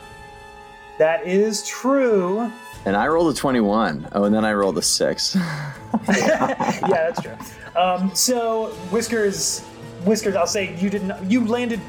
[1.00, 2.52] That is true.
[2.86, 4.08] And I rolled a 21.
[4.13, 5.36] Oh, and then I rolled a 6.
[6.08, 7.38] yeah, that's true.
[7.76, 9.62] Um, so Whiskers,
[10.06, 11.30] Whiskers, I'll say you didn't.
[11.30, 11.82] You landed.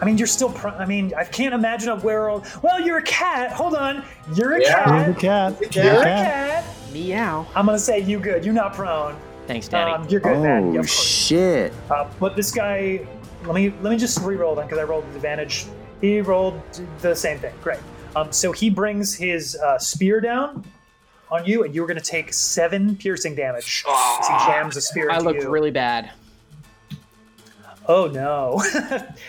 [0.00, 0.50] I mean, you're still.
[0.50, 2.62] Pr- I mean, I can't imagine a werewolf.
[2.62, 3.52] Well, you're a cat.
[3.52, 4.04] Hold on.
[4.34, 5.04] You're a Yeah.
[5.06, 5.74] You're a cat.
[5.74, 6.64] You're You're a cat.
[6.64, 6.92] cat.
[6.92, 7.46] Meow.
[7.56, 8.44] I'm gonna say you good.
[8.44, 9.16] You're not prone.
[9.46, 9.90] Thanks, Daddy.
[9.90, 10.72] Um, you're good, man.
[10.72, 11.72] Yeah, oh, of shit.
[11.90, 13.06] Uh, but this guy,
[13.44, 15.66] let me let me just re-roll then because I rolled with advantage.
[16.00, 16.60] He rolled
[17.00, 17.54] the same thing.
[17.62, 17.80] Great.
[18.16, 20.64] Um, so he brings his uh, spear down
[21.30, 25.10] on you, and you're going to take seven piercing damage as he jams a spear
[25.10, 25.50] I into looked you.
[25.50, 26.10] really bad.
[27.86, 28.62] Oh no!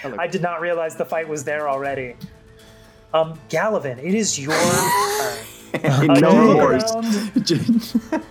[0.04, 2.15] looked- I did not realize the fight was there already.
[3.13, 5.38] Um, Galavin, it is your turn.
[5.84, 6.95] Uh, no you look remorse.
[6.95, 8.24] around.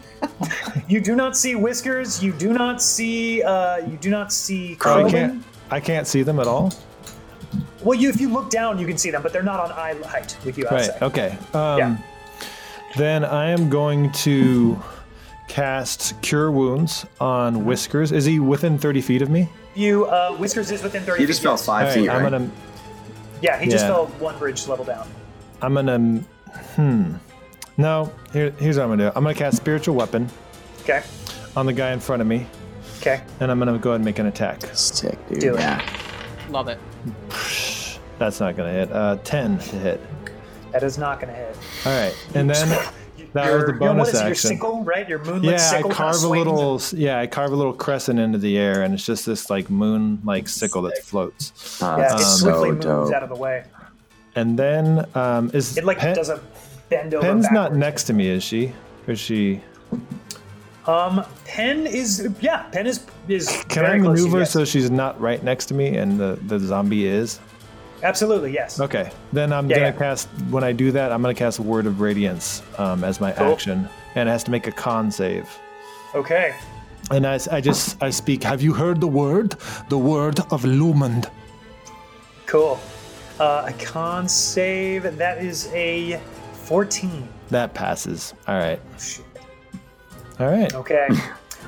[0.88, 2.22] You do not see whiskers.
[2.24, 3.42] You do not see.
[3.42, 4.78] Uh, you do not see.
[4.82, 5.10] Oh, I Krobin.
[5.10, 5.44] can't.
[5.70, 6.72] I can't see them at all.
[7.84, 9.94] Well, you if you look down, you can see them, but they're not on eye
[10.06, 10.66] height with you.
[10.66, 10.84] I'd Right.
[10.86, 10.98] say.
[11.02, 11.38] Okay.
[11.52, 11.96] Um, Yeah.
[12.96, 14.80] Then I am going to
[15.48, 18.12] cast Cure Wounds on Whiskers.
[18.12, 19.48] Is he within 30 feet of me?
[19.74, 21.22] You uh, whiskers is within thirty.
[21.22, 21.66] You just feet, fell yes.
[21.66, 22.48] five All feet, I'm gonna.
[23.42, 25.08] Yeah, he just fell one bridge level down.
[25.60, 26.20] I'm gonna.
[26.76, 27.14] Hmm.
[27.76, 28.12] No.
[28.32, 29.12] Here, here's what I'm gonna do.
[29.16, 30.28] I'm gonna cast Spiritual Weapon
[30.82, 31.02] Okay.
[31.56, 32.46] on the guy in front of me,
[33.00, 33.20] Okay.
[33.40, 34.60] and I'm gonna go ahead and make an attack.
[34.74, 35.40] Sick, dude.
[35.40, 35.58] Do it.
[35.60, 35.84] yeah.
[36.50, 36.78] Love it.
[38.18, 38.92] That's not gonna hit.
[38.92, 40.00] Uh, 10 to hit.
[40.72, 41.56] That is not going to hit.
[41.86, 42.68] All right, and then
[43.32, 45.08] that your, was the bonus your- what bonus is it, Your sickle, right?
[45.08, 45.82] Your moonlit Yeah, I sickle.
[45.82, 46.80] kinda carve a swings little.
[47.00, 50.48] Yeah, I carve a little crescent into the air, and it's just this like moon-like
[50.48, 51.80] sickle that floats.
[51.80, 53.12] And- Yeah, it swiftly so moves dope.
[53.14, 53.62] out of the way.
[54.34, 56.40] And then um, is It like Pen- does a
[56.88, 57.24] bend over.
[57.24, 58.72] Pen's not next to me, is she?
[59.06, 59.60] Or is she?
[60.86, 62.64] Um, Pen is yeah.
[62.64, 65.66] Pen is is Can I very close to you, maneuver so she's not right next
[65.66, 67.38] to me, and the the zombie is?
[68.04, 68.78] Absolutely yes.
[68.80, 69.92] Okay, then I'm Yeah, gonna yeah.
[69.98, 70.28] cast.
[70.50, 73.52] When I do that, I'm gonna cast a Word of Radiance um, as my Cool.
[73.52, 75.48] action, and it has to make a con save.
[76.14, 76.54] Okay.
[77.10, 78.42] And I, I just I speak.
[78.44, 79.56] Have you heard the word?
[79.88, 81.30] The word of Lumand.
[82.46, 82.78] Cool.
[83.40, 85.04] Uh, a con save.
[85.06, 86.20] And that is a
[86.52, 87.28] fourteen.
[87.48, 88.34] That passes.
[88.46, 88.80] All right.
[90.38, 90.74] All right.
[90.74, 91.08] Okay.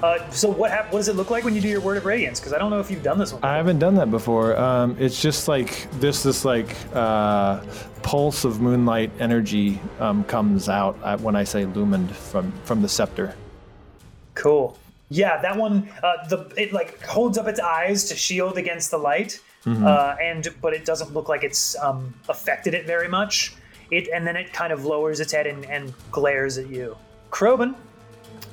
[0.03, 2.05] Uh, so what hap- What does it look like when you do your word of
[2.05, 2.39] radiance?
[2.39, 3.43] Because I don't know if you've done this one.
[3.43, 4.57] I haven't done that before.
[4.57, 7.61] Um, it's just like this, this like uh,
[8.03, 13.35] pulse of moonlight energy um, comes out when I say lumined from from the scepter.
[14.35, 14.79] Cool.
[15.09, 15.89] Yeah, that one.
[16.03, 20.49] Uh, the it like holds up its eyes to shield against the light, uh, and
[20.61, 23.55] but it doesn't look like it's um, affected it very much.
[23.91, 26.97] It and then it kind of lowers its head and, and glares at you.
[27.31, 27.75] Krobin,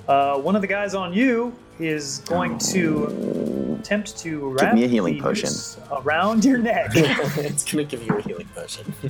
[0.08, 4.88] uh, one of the guys on you is going to attempt to wrap me a
[4.88, 5.50] healing the potion.
[5.50, 6.92] noose around your neck.
[6.94, 8.94] it's gonna give you a healing potion.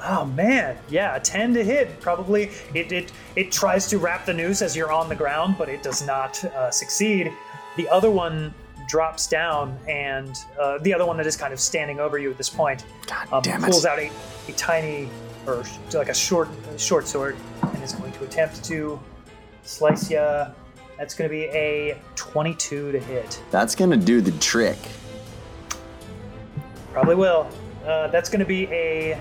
[0.00, 2.00] Oh man, yeah, a ten to hit.
[2.00, 5.68] Probably it it it tries to wrap the noose as you're on the ground, but
[5.68, 7.32] it does not uh, succeed.
[7.76, 8.54] The other one
[8.88, 12.38] drops down, and uh, the other one that is kind of standing over you at
[12.38, 14.10] this point God um, pulls out a,
[14.48, 15.08] a tiny
[15.46, 19.00] or like a short a short sword and is going to attempt to
[19.68, 20.46] slice you.
[20.96, 23.40] That's going to be a 22 to hit.
[23.50, 24.78] That's gonna do the trick.
[26.92, 27.48] Probably will.
[27.86, 29.20] Uh, that's going to be a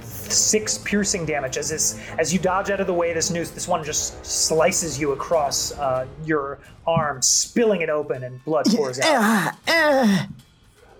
[0.00, 3.12] six piercing damage as this as you dodge out of the way.
[3.12, 8.42] This noose, this one just slices you across uh, your arm, spilling it open, and
[8.44, 9.06] blood pours out.
[9.06, 10.28] Ah, ah.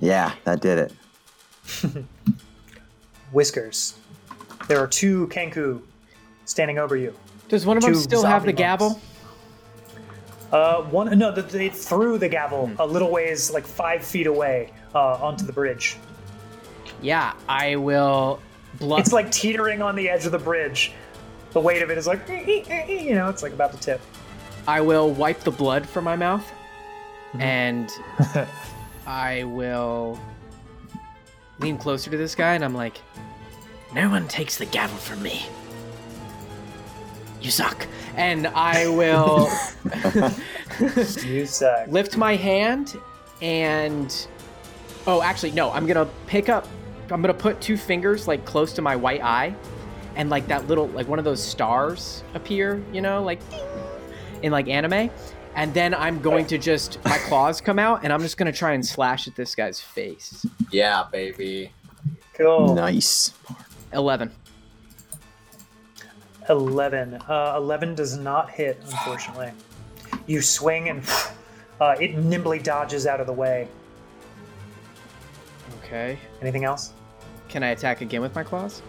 [0.01, 0.93] Yeah, that did it.
[3.33, 3.95] Whiskers.
[4.67, 5.83] There are two Kenku
[6.45, 7.15] standing over you.
[7.49, 9.01] Does one of them still have zombie the gavel?
[10.53, 12.81] Uh, one no, the, the, threw the gavel hmm.
[12.81, 15.97] a little ways, like five feet away, uh, onto the bridge.
[17.03, 18.41] Yeah, I will.
[18.79, 19.01] Blood.
[19.01, 20.93] It's like teetering on the edge of the bridge.
[21.53, 23.79] The weight of it is like, eh, eh, eh, you know, it's like about to
[23.79, 24.01] tip.
[24.67, 26.45] I will wipe the blood from my mouth,
[27.33, 27.41] mm-hmm.
[27.41, 27.91] and
[29.07, 30.19] I will
[31.61, 33.01] lean closer to this guy, and I'm like,
[33.93, 35.47] No one takes the gavel from me.
[37.45, 37.87] You suck.
[38.17, 39.49] and I will
[41.23, 41.89] You suck.
[41.89, 42.97] lift my hand,
[43.43, 44.27] and
[45.07, 46.67] oh, actually, no, I'm gonna pick up.
[47.11, 49.55] I'm gonna put two fingers like close to my white eye,
[50.17, 53.61] and like that little like one of those stars appear, you know, like ding,
[54.43, 55.11] in like anime.
[55.57, 58.73] And then I'm going to just my claws come out, and I'm just gonna try
[58.73, 60.47] and slash at this guy's face.
[60.71, 61.73] Yeah, baby.
[62.33, 62.75] Cool.
[62.75, 63.33] Nice.
[63.93, 64.33] Eleven.
[66.49, 67.15] 11.
[67.29, 69.53] Uh, 11 does not hit, unfortunately.
[70.27, 71.03] You swing and
[71.81, 73.69] uh, it nimbly dodges out of the way.
[75.85, 76.19] Okay.
[76.41, 76.93] Anything else?
[77.49, 78.83] Can I attack again with my claws?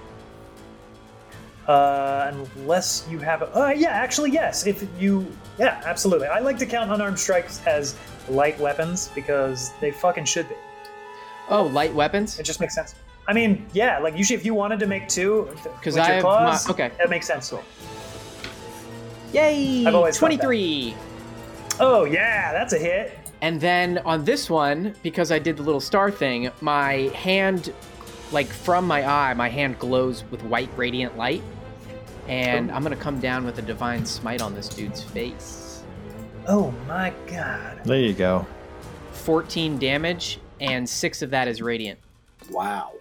[1.67, 3.41] Uh, unless you have.
[3.55, 4.67] Uh, yeah, actually, yes.
[4.67, 5.25] If you.
[5.57, 6.27] Yeah, absolutely.
[6.27, 7.95] I like to count unarmed strikes as
[8.29, 10.55] light weapons because they fucking should be.
[11.49, 12.39] Oh, light weapons.
[12.39, 12.95] It just makes sense.
[13.27, 16.13] I mean, yeah, like usually if you wanted to make two Because with I your
[16.15, 16.91] have claws, my- okay.
[16.97, 17.51] that makes sense.
[19.33, 19.85] Yay!
[19.85, 20.17] I've always.
[20.17, 20.95] Twenty-three.
[21.79, 23.17] Oh yeah, that's a hit.
[23.41, 27.73] And then on this one, because I did the little star thing, my hand,
[28.31, 31.43] like from my eye, my hand glows with white radiant light.
[32.27, 35.83] And I'm gonna come down with a divine smite on this dude's face.
[36.47, 37.81] Oh my god.
[37.83, 38.45] There you go.
[39.13, 41.99] 14 damage, and six of that is radiant.
[42.49, 42.91] Wow.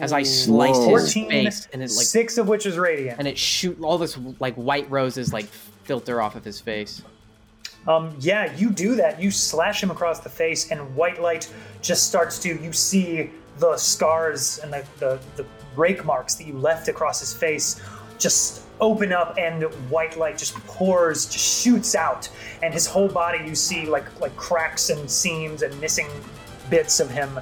[0.00, 0.94] As I slice Whoa.
[0.96, 3.18] his 14, face, and it like, six of which is radiant.
[3.18, 5.44] and it shoot all this like white roses like
[5.84, 7.02] filter off of his face.
[7.86, 9.20] Um, yeah, you do that.
[9.20, 11.52] You slash him across the face, and white light
[11.82, 12.48] just starts to.
[12.48, 17.32] You see the scars and the, the, the rake marks that you left across his
[17.32, 17.80] face
[18.18, 22.28] just open up, and white light just pours, just shoots out,
[22.62, 26.08] and his whole body you see like like cracks and seams and missing
[26.70, 27.40] bits of him.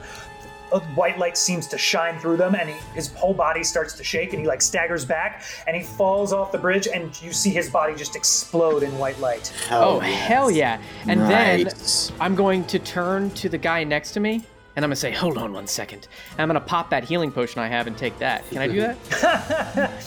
[0.73, 4.05] Uh, White light seems to shine through them, and he, his whole body starts to
[4.05, 7.51] shake, and he like staggers back, and he falls off the bridge, and you see
[7.51, 9.53] his body just explode in white light.
[9.71, 10.81] Oh, hell yeah.
[11.09, 12.09] And Nice.
[12.09, 14.45] then I'm going to turn to the guy next to me
[14.77, 16.07] and I'm going to say, hold on one second.
[16.33, 18.47] And I'm going to pop that healing potion I have and take that.
[18.51, 19.91] Can I do that?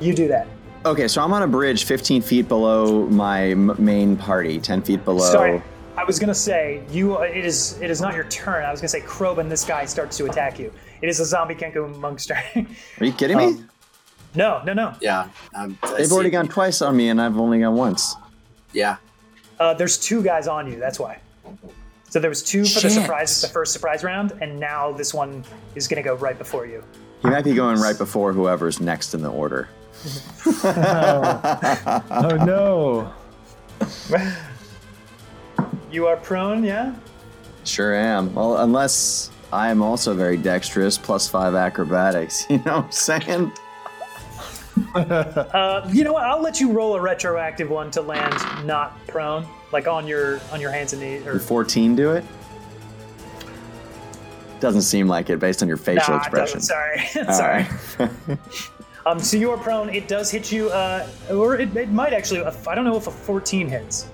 [0.00, 0.46] You do that.
[0.86, 5.04] Okay, so I'm on a bridge 15 feet below my m- main party, 10 feet
[5.04, 5.30] below.
[5.30, 5.60] Sorry,
[5.98, 7.16] I was gonna say you.
[7.18, 7.78] uh, It is.
[7.80, 8.64] It is not your turn.
[8.64, 9.48] I was gonna say Krobin.
[9.48, 10.72] This guy starts to attack you.
[11.02, 12.38] It is a zombie Kenku monster.
[13.00, 13.44] Are you kidding me?
[13.46, 13.68] Um,
[14.34, 14.94] no, no, no.
[15.00, 15.28] Yeah.
[15.54, 18.14] Um, I They've see- already gone twice on me, and I've only gone once.
[18.72, 18.96] Yeah.
[19.58, 20.78] Uh, there's two guys on you.
[20.78, 21.18] That's why.
[22.10, 22.92] So there was two for the Shit.
[22.92, 26.82] surprise, the first surprise round, and now this one is gonna go right before you.
[27.22, 29.68] He might be going right before whoever's next in the order.
[30.64, 33.12] Oh no.
[35.90, 36.94] You are prone, yeah.
[37.64, 38.34] Sure am.
[38.34, 42.46] Well, unless I am also very dexterous, plus five acrobatics.
[42.50, 43.52] You know what I'm saying?
[44.94, 46.22] Uh, you know what?
[46.22, 50.60] I'll let you roll a retroactive one to land not prone, like on your on
[50.60, 51.26] your hands and knees.
[51.26, 52.24] Or Did 14 do it?
[54.60, 56.60] Doesn't seem like it based on your facial Nah, expression.
[56.60, 57.00] Sorry,
[57.32, 57.66] sorry.
[59.04, 59.88] Um, so you are prone.
[59.88, 62.44] It does hit you, uh, or it, it might actually.
[62.44, 64.08] I don't know if a 14 hits.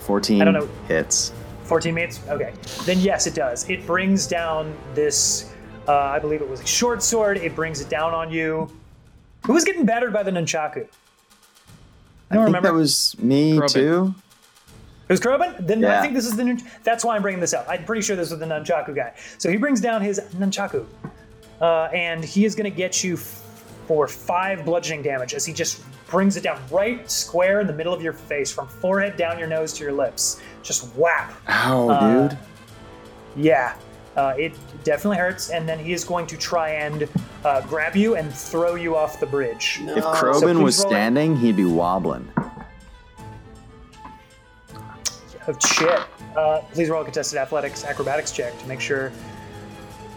[0.00, 0.68] 14 I don't know.
[0.88, 1.32] hits.
[1.64, 2.20] 14 minutes?
[2.28, 2.52] Okay.
[2.84, 3.68] Then yes, it does.
[3.70, 5.52] It brings down this,
[5.86, 7.36] uh, I believe it was a short sword.
[7.38, 8.68] It brings it down on you.
[9.46, 10.86] Who was getting battered by the nunchaku?
[12.30, 12.68] I I don't think remember.
[12.68, 13.72] that was me Krobin.
[13.72, 14.14] too.
[15.08, 15.66] It was Krobin?
[15.66, 17.66] Then I think this is the nun- That's why I'm bringing this up.
[17.68, 19.14] I'm pretty sure this was the nunchaku guy.
[19.38, 20.86] So he brings down his nunchaku,
[21.60, 23.39] uh, and he is going to get you f-
[23.90, 27.92] for five bludgeoning damage as he just brings it down right square in the middle
[27.92, 30.40] of your face, from forehead down your nose to your lips.
[30.62, 31.32] Just whap.
[31.48, 32.38] Ow, Uh, dude.
[33.34, 33.74] Yeah,
[34.16, 34.52] uh, it
[34.84, 35.50] definitely hurts.
[35.50, 37.08] And then he is going to try and
[37.44, 39.80] uh, grab you and throw you off the bridge.
[39.82, 40.00] If No.
[40.02, 40.94] So Krobin please was roll it.
[40.94, 42.28] standing, he'd be wobbling.
[45.48, 45.98] Oh, shit.
[46.36, 49.10] Uh, please roll a contested athletics acrobatics check to make sure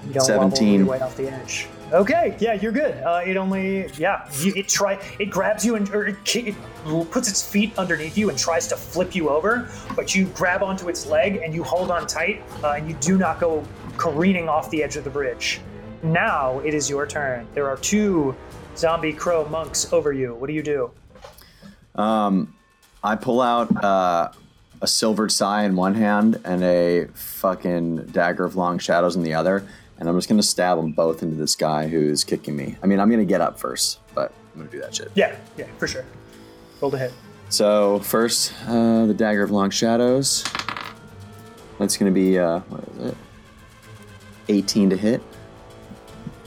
[0.06, 0.80] you don't wobble 17.
[0.82, 1.66] your way off the edge.
[1.92, 2.96] Okay, yeah, you're good.
[3.04, 6.56] Uh, it only, yeah, you, it try, it grabs you and or it, it
[7.12, 10.90] puts its feet underneath you and tries to flip you over, but you grab onto
[10.90, 13.64] its leg and you hold on tight, uh, and you do not go
[13.98, 15.62] careening off the edge of the bridge.
[16.02, 17.48] Now it is your turn.
[17.54, 18.36] There are two
[18.76, 20.34] zombie crow monks over you.
[20.34, 20.92] What do you do?
[21.96, 22.56] Um,
[23.04, 24.32] I pull out uh,
[24.82, 29.36] a silvered sai in one hand and a fucking dagger of long shadows in the
[29.36, 29.68] other,
[30.00, 32.76] and I'm just gonna stab them both into this guy who's kicking me.
[32.84, 35.12] I mean, I'm gonna get up first, but I'm gonna do that shit.
[35.16, 36.06] Yeah, yeah, for sure.
[36.82, 37.14] Roll to hit.
[37.50, 40.44] So first, uh, the dagger of long shadows.
[41.80, 43.18] That's gonna be uh, what is it?
[44.50, 45.22] 18 to hit.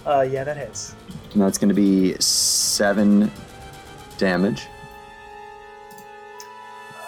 [0.04, 0.94] Uh, yeah, that hits.
[1.32, 3.30] And that's gonna be seven
[4.18, 4.66] damage.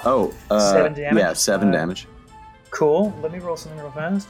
[0.04, 1.20] Oh, uh, Seven damage?
[1.20, 2.06] Yeah, seven Uh, damage.
[2.70, 3.12] Cool.
[3.22, 4.28] Let me roll something real fast.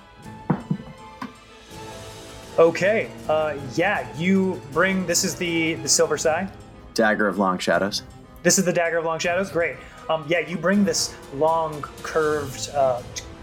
[2.59, 3.11] Okay.
[3.29, 5.07] Uh, yeah, you bring.
[5.07, 6.49] This is the the silver sai.
[6.95, 8.03] Dagger of long shadows.
[8.43, 9.51] This is the dagger of long shadows.
[9.51, 9.77] Great.
[10.11, 13.03] Um, yeah, you bring this long, curved, uh,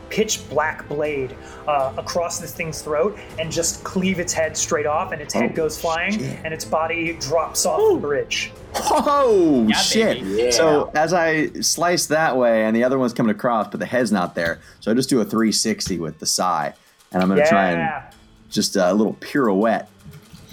[0.10, 1.36] pitch black blade
[1.68, 5.52] uh, across this thing's throat and just cleave its head straight off, and its head
[5.52, 6.40] Oh, goes flying, shit.
[6.44, 8.52] and its body drops off the bridge.
[8.76, 10.24] Oh Yeah, shit!
[10.24, 10.52] baby.
[10.52, 14.12] So as I slice that way, and the other one's coming across, but the head's
[14.12, 14.60] not there.
[14.80, 16.74] So I just do a 360 with the sai,
[17.12, 18.10] and I'm gonna try and Yeah.
[18.56, 19.90] Just a little pirouette,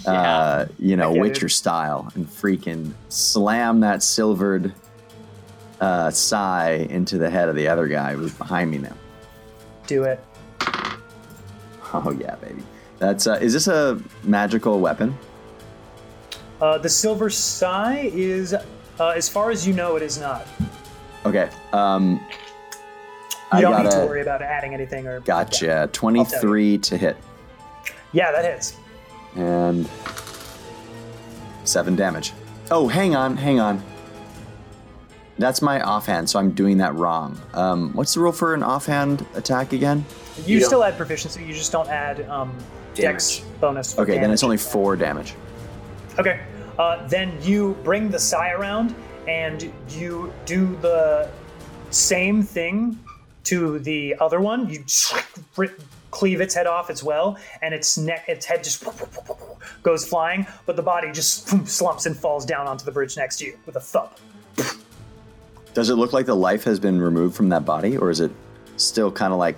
[0.05, 1.51] uh, you know, Witcher dude.
[1.51, 4.73] style, and freaking slam that silvered
[5.81, 8.95] uh, sai into the head of the other guy who's behind me now.
[9.87, 10.23] Do it.
[11.95, 12.63] Oh yeah, baby.
[12.97, 15.15] That's uh, is this a magical weapon?
[16.59, 20.47] Uh, the silver sai is, uh, as far as you know, it is not.
[21.23, 21.51] Okay.
[21.71, 22.19] Um, You
[23.51, 25.19] I don't got need to worry about adding anything or.
[25.19, 25.65] gotcha.
[25.67, 25.85] Yeah.
[25.91, 27.15] 23 to hit
[28.13, 28.75] Yeah, that hits.
[29.35, 29.89] and
[31.63, 32.33] seven damage.
[32.71, 33.83] Oh, hang on, hang on.
[35.39, 37.39] That's my offhand, so I'm doing that wrong.
[37.53, 40.05] Um, what's the rule for an offhand attack again?
[40.45, 41.43] You, You still add proficiency.
[41.43, 42.55] You just don't add um,
[42.93, 43.59] dex Damage.
[43.59, 43.93] bonus.
[43.95, 44.43] For Okay, then it's damage.
[44.43, 45.33] only four damage.
[46.19, 46.39] Okay.
[46.77, 48.93] Uh, then you bring the sai around
[49.27, 51.29] and you do the
[51.89, 52.99] same thing
[53.45, 54.69] to the other one.
[54.69, 54.83] You
[55.57, 55.81] rip-
[56.13, 58.83] cleave its head off as well, and its neck, its head just
[59.81, 63.45] goes flying, but the body just slumps and falls down onto the bridge next to
[63.45, 64.11] you with a thump.
[65.73, 68.31] Does it look like the life has been removed from that body, or is it
[68.77, 69.57] still kind of like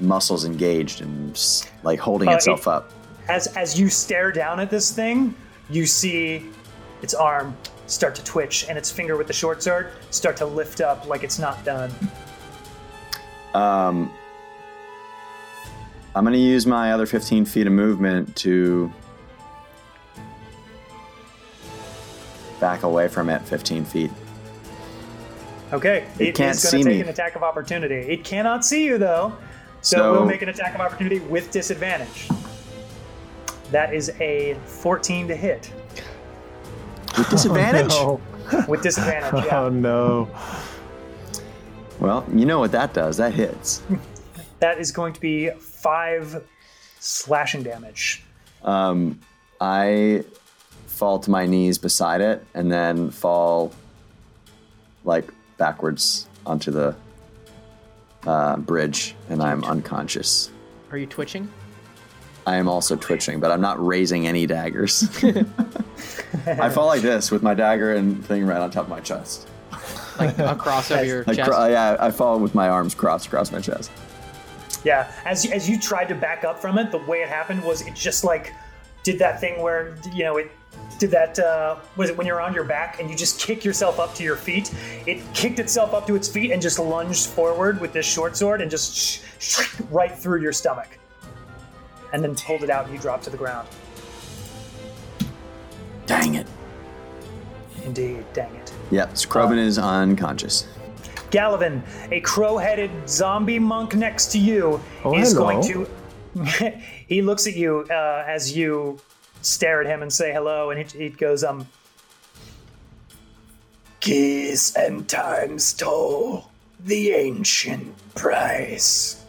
[0.00, 1.40] muscles engaged and
[1.84, 2.90] like holding Uh, itself it- up?
[3.28, 5.34] As as you stare down at this thing,
[5.70, 6.48] you see
[7.02, 7.56] its arm
[7.86, 11.22] start to twitch and its finger with the short sword start to lift up like
[11.24, 11.90] it's not done.
[13.54, 14.10] Um,
[16.16, 18.90] I'm gonna use my other 15 feet of movement to
[22.58, 24.10] back away from it 15 feet.
[25.74, 27.00] Okay, It can't is going see to take me.
[27.02, 27.96] an attack of opportunity.
[27.96, 29.34] It cannot see you though,
[29.82, 32.28] so, So- we'll make an attack of opportunity with disadvantage.
[33.70, 35.70] That is a 14 to hit
[37.18, 37.92] With disadvantage?
[37.94, 38.20] Oh,
[38.52, 38.64] no.
[38.68, 39.44] with disadvantage.
[39.52, 40.30] Oh no.
[41.98, 43.16] Well, you know what that does.
[43.18, 43.82] That hits.
[44.60, 45.50] that is going to be
[45.86, 46.42] five
[46.98, 48.24] slashing damage.
[48.64, 49.20] Um,
[49.60, 50.24] I
[50.88, 53.72] fall to my knees beside it and then fall
[55.04, 56.96] like backwards onto the
[58.26, 60.50] uh, bridge, and I'm unconscious.
[60.90, 61.48] Are you twitching?
[62.48, 65.08] I am also twitching, but I'm not raising any daggers.
[66.46, 69.48] I fall like this with my dagger and thing right on top of my chest.
[70.18, 71.48] Like across over your Like, chest?
[71.50, 73.90] cro- yeah, I fall with my arms crossed across my chest.
[74.86, 77.84] Yeah, as as you tried to back up from it, the way it happened was
[77.84, 78.52] it just like
[79.02, 80.52] did that thing where you know it
[81.00, 83.98] did that uh, was it when you're on your back and you just kick yourself
[83.98, 84.72] up to your feet.
[85.04, 88.62] It kicked itself up to its feet and just lunged forward with this short sword
[88.62, 91.00] and just sh- sh- right through your stomach,
[92.12, 93.66] and then pulled it out and you dropped to the ground.
[96.06, 96.46] Dang it.
[97.84, 98.72] Indeed, dang it.
[98.92, 100.68] Yep, Scrubbin is unconscious.
[101.36, 105.44] Galavan, a crow-headed zombie monk next to you, Oh, is hello.
[105.44, 105.86] going to.
[107.08, 108.98] he looks at you uh, as you
[109.42, 111.66] stare at him and say hello, and he, he goes, "Um,
[114.00, 119.22] keys and times toll the ancient price."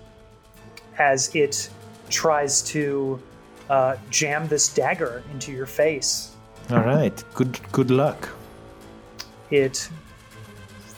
[0.98, 1.70] As it
[2.10, 3.22] tries to
[3.70, 6.32] uh, jam this dagger into your face.
[6.72, 7.24] All right.
[7.36, 7.60] Good.
[7.72, 8.30] Good luck.
[9.52, 9.90] it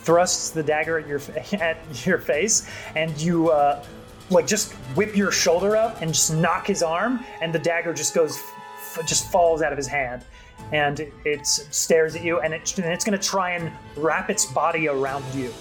[0.04, 1.22] thrusts the dagger at your
[1.62, 3.84] at your face, and you uh,
[4.30, 8.14] like just whip your shoulder up and just knock his arm, and the dagger just
[8.14, 10.24] goes f- just falls out of his hand,
[10.72, 14.30] and it, it stares at you, and, it, and it's going to try and wrap
[14.30, 15.52] its body around you.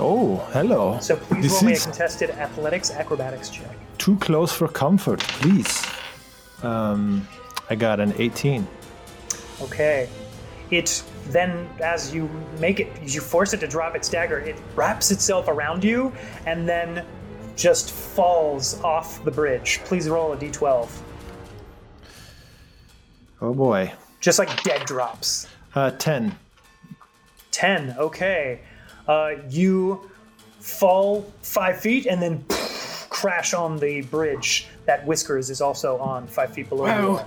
[0.00, 0.98] Oh, hello.
[1.00, 3.76] So please this roll me a contested athletics acrobatics check.
[3.98, 5.84] too close for comfort, please.
[6.62, 7.26] Um,
[7.70, 8.66] I got an 18.
[9.62, 10.08] Okay.
[10.70, 15.10] It then, as you make it, you force it to drop its dagger, it wraps
[15.10, 16.12] itself around you
[16.46, 17.04] and then
[17.56, 19.80] just falls off the bridge.
[19.84, 20.88] Please roll a d12.
[23.40, 23.92] Oh boy.
[24.20, 25.46] Just like dead drops.
[25.74, 26.36] Uh, 10.
[27.50, 27.94] 10.
[27.98, 28.60] Okay.
[29.06, 30.10] Uh, you
[30.60, 32.44] fall five feet and then
[33.10, 37.12] crash on the bridge that Whiskers is also on five feet below you.
[37.12, 37.26] Wow.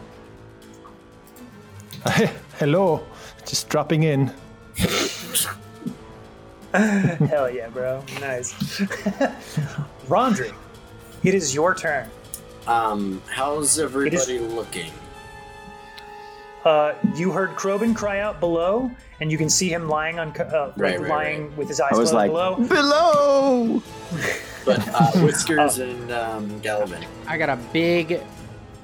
[2.06, 2.12] are.
[2.60, 3.04] Hello.
[3.46, 4.32] Just dropping in.
[6.74, 8.04] Hell yeah, bro.
[8.20, 8.54] Nice.
[10.08, 10.54] Rondry,
[11.24, 12.10] it is your turn.
[12.68, 14.92] Um, how's everybody looking?
[16.64, 20.72] Uh, you heard Krobin cry out below, and you can see him lying on, uh,
[20.78, 22.56] Right, like right, lying with his eyes I was closed like, below.
[22.68, 23.84] below.
[24.64, 27.04] But uh, Whiskers and um, Galvin.
[27.28, 28.22] I got a big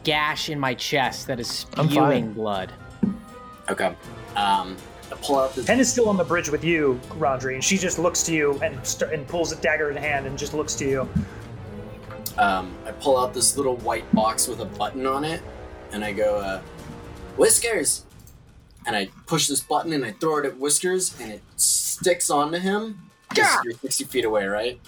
[0.03, 2.71] gash in my chest that is spewing blood.
[3.69, 3.95] Okay.
[4.37, 4.77] Um,
[5.11, 7.77] I pull out the Pen is still on the bridge with you, Rondry, and she
[7.77, 10.75] just looks to you and st- and pulls a dagger in hand and just looks
[10.75, 11.09] to you.
[12.37, 15.41] um, I pull out this little white box with a button on it,
[15.91, 16.61] and I go, uh,
[17.35, 18.03] Whiskers!
[18.85, 22.57] And I push this button and I throw it at Whiskers, and it sticks onto
[22.59, 22.99] him.
[23.35, 23.59] Yeah.
[23.65, 24.79] You're 60 feet away, right?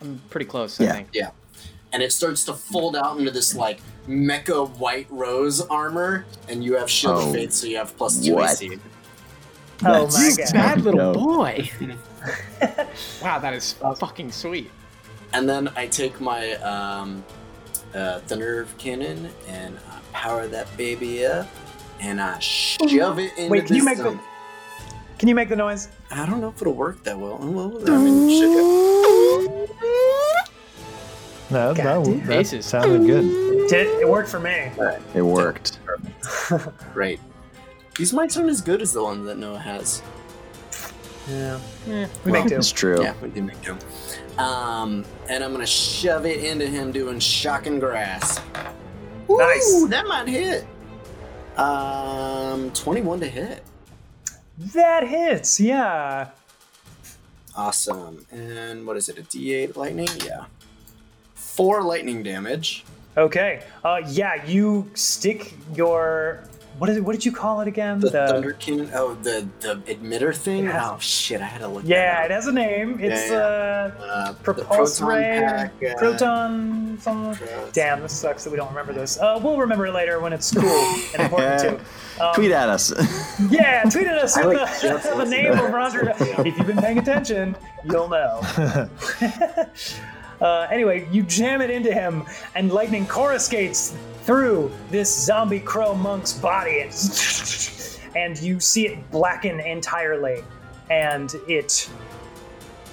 [0.00, 0.92] I'm pretty close, Yeah.
[0.92, 1.08] Think.
[1.12, 1.30] Yeah.
[1.92, 6.74] And it starts to fold out into this, like, mecha white rose armor, and you
[6.76, 7.26] have shield Oh.
[7.28, 8.50] of faith, so you have plus two What?
[8.62, 8.78] AC.
[9.84, 10.52] Oh That's- my You god.
[10.52, 11.12] bad little No.
[11.14, 11.70] boy.
[13.22, 14.70] wow, that is fucking sweet.
[15.32, 17.24] And then I take my um,
[17.94, 21.46] uh, Thunder Cannon and I power that baby up,
[22.00, 24.18] and I shove it into Wait, can you make the-
[25.18, 25.88] Can you make the noise?
[26.10, 27.38] I don't know if it'll work that well.
[27.40, 29.70] well I mean, shit,
[31.50, 32.18] No, that, God damn.
[32.20, 32.66] that Faces.
[32.66, 33.68] sounded good.
[33.68, 34.70] Did it, it worked for me?
[35.14, 35.78] It worked.
[36.92, 37.20] Great.
[37.96, 40.02] These mics aren't as good as the one that Noah has.
[41.28, 41.58] Yeah.
[41.88, 42.06] Eh.
[42.24, 42.56] We make do.
[42.56, 43.02] It's true.
[43.02, 43.76] Yeah, we did make do.
[44.38, 48.42] Um, and I'm gonna shove it into him doing shocking grasp.
[49.30, 49.86] Ooh, Nice.
[49.88, 50.66] That might hit.
[51.56, 53.62] Um, 21 to hit.
[54.58, 56.28] That hits, yeah.
[57.56, 58.26] Awesome.
[58.30, 59.18] And what is it?
[59.18, 60.08] A D8 lightning?
[60.24, 60.44] Yeah.
[61.56, 62.84] Four lightning damage.
[63.16, 63.62] Okay.
[63.82, 66.44] Uh, yeah, you stick your
[66.78, 67.00] what is it?
[67.04, 68.00] What did you call it again?
[68.00, 68.90] The, Thunder Cannon.
[68.92, 70.66] Oh, the the emitter thing.
[70.66, 71.40] Has- Oh shit!
[71.40, 71.84] I had to look.
[71.86, 72.98] yeah, that it has a name.
[73.00, 76.98] It's Yeah, uh, Uh, the propulse proton ray, pack, uh, proton.
[77.00, 77.46] Something.
[77.48, 79.18] pro- Damn, this sucks that we don't remember this.
[79.18, 80.68] Uh, we'll remember it later when it's cool
[81.14, 82.22] and important too.
[82.22, 82.92] Um, Tweet at us.
[83.50, 86.12] Yeah, tweet at us I with like the, the name of Roger.
[86.20, 88.40] If you've been paying attention, you'll know.
[90.40, 92.24] Uh, anyway, you jam it into him,
[92.54, 96.92] and lightning coruscates through this zombie crow monk's body, and,
[98.16, 100.42] and you see it blacken entirely,
[100.90, 101.88] and it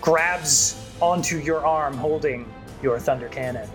[0.02, 3.70] grabs onto your arm, holding your thunder cannon.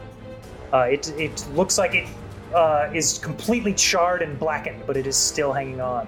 [0.72, 2.08] Uh, it it looks like it
[2.54, 6.06] uh, is completely charred and blackened, but it is still hanging on.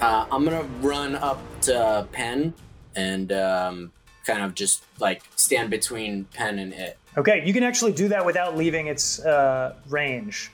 [0.00, 2.54] Uh, I'm gonna run up to Pen
[2.96, 3.92] and um,
[4.24, 6.98] kind of just like stand between Pen and it.
[7.16, 10.50] Okay, you can actually do that without leaving its uh, range,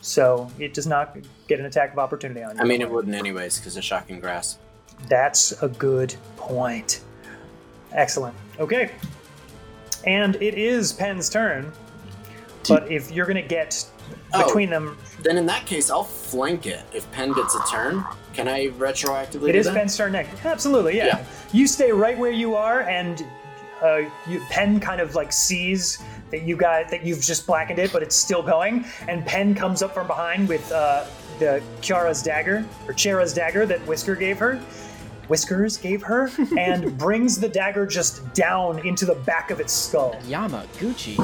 [0.00, 1.16] so it does not
[1.48, 2.62] get an attack of opportunity on you.
[2.62, 4.58] I mean, it wouldn't anyways because of shocking grasp.
[5.08, 7.02] That's a good point.
[7.92, 8.34] Excellent.
[8.58, 8.90] Okay,
[10.04, 11.72] and it is Pen's turn,
[12.68, 13.84] but if you're gonna get
[14.34, 14.44] Oh.
[14.46, 16.82] between them, Then in that case, I'll flank it.
[16.92, 19.48] If Pen gets a turn, can I retroactively?
[19.48, 19.74] it do is that?
[19.74, 20.44] Pen's turn next.
[20.44, 21.06] Absolutely, yeah.
[21.06, 21.24] Yeah.
[21.52, 23.24] You stay right where you are, and
[23.82, 25.98] uh, you, Pen kind of like sees
[26.30, 28.84] that you got that you've just blackened it, but it's still going.
[29.08, 31.04] And Pen comes up from behind with uh,
[31.38, 34.60] the Kiara's dagger or Chera's dagger that Whisker gave her.
[35.28, 40.14] Whiskers gave her, and brings the dagger just down into the back of its skull.
[40.26, 41.16] Yamaguchi.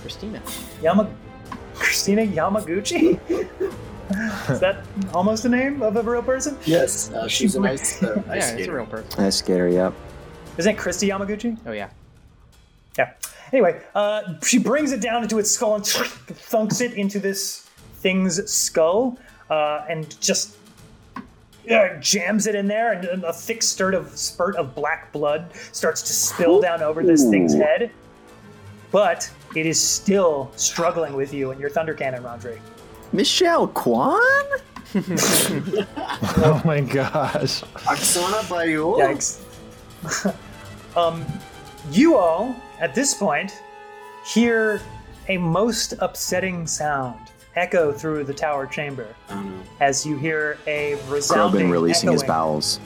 [0.00, 0.40] Christina.
[0.82, 1.08] Yama,
[1.74, 3.18] Christina Yamaguchi.
[4.50, 6.58] Is that almost a name of a real person?
[6.66, 8.74] Yes, uh, she's a nice uh, ice Yeah, it's a skater.
[8.74, 9.08] real person.
[9.16, 9.74] That's scary.
[9.74, 9.94] Yep.
[10.58, 11.56] Isn't it Kristi Yamaguchi?
[11.66, 11.88] Oh yeah.
[12.98, 13.12] Yeah.
[13.52, 17.62] Anyway, uh, she brings it down into its skull and thunks it into this
[18.00, 19.18] thing's skull,
[19.50, 20.56] uh, and just
[21.70, 26.02] uh, jams it in there, and a thick sturt of spurt of black blood starts
[26.02, 27.90] to spill down over this thing's head.
[28.90, 32.58] But it is still struggling with you and your thunder cannon, Rondre.
[33.12, 34.20] Michelle Kwan?
[34.96, 37.62] Oh my gosh.
[37.62, 38.98] Oksana Baiul.
[38.98, 40.34] Yikes.
[40.96, 41.24] um,
[41.90, 43.62] you all, at this point,
[44.26, 44.80] hear
[45.28, 47.18] a most upsetting sound
[47.56, 52.22] echo through the tower chamber I don't as you hear a resounding Krobin releasing his
[52.22, 52.80] bowels.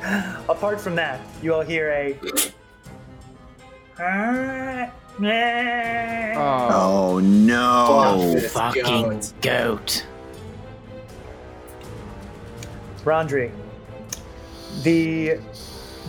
[0.48, 2.16] Apart from that, you all hear a.
[5.22, 7.86] Oh, Oh no!
[7.88, 9.32] Oh, fucking goat.
[9.42, 10.06] goat.
[13.04, 13.50] Rondri,
[14.82, 15.36] the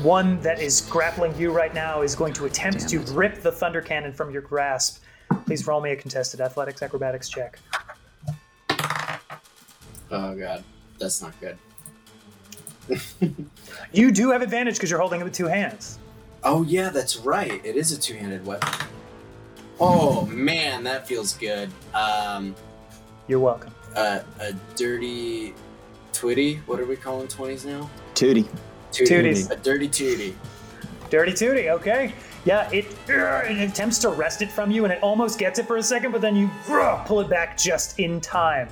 [0.03, 3.81] one that is grappling you right now is going to attempt to rip the thunder
[3.81, 5.03] cannon from your grasp.
[5.45, 7.59] Please roll me a contested athletics acrobatics check.
[10.09, 10.63] Oh god,
[10.99, 11.57] that's not good.
[13.93, 15.99] You do have advantage because you're holding it with two hands.
[16.43, 17.63] Oh yeah, that's right.
[17.65, 18.69] It is a two-handed weapon.
[19.83, 21.71] Oh man, that feels good.
[21.95, 22.55] Um,
[23.27, 23.73] You're welcome.
[23.95, 25.55] uh, a dirty
[26.13, 26.59] twitty.
[26.67, 27.89] What are we calling twenties now?
[28.13, 28.47] Tootie.
[28.91, 29.49] Tooties.
[29.49, 30.35] A dirty tootie.
[31.09, 32.13] Dirty Tootie, okay.
[32.45, 35.77] Yeah, it, it attempts to wrest it from you and it almost gets it for
[35.77, 36.49] a second, but then you
[37.05, 38.69] pull it back just in time.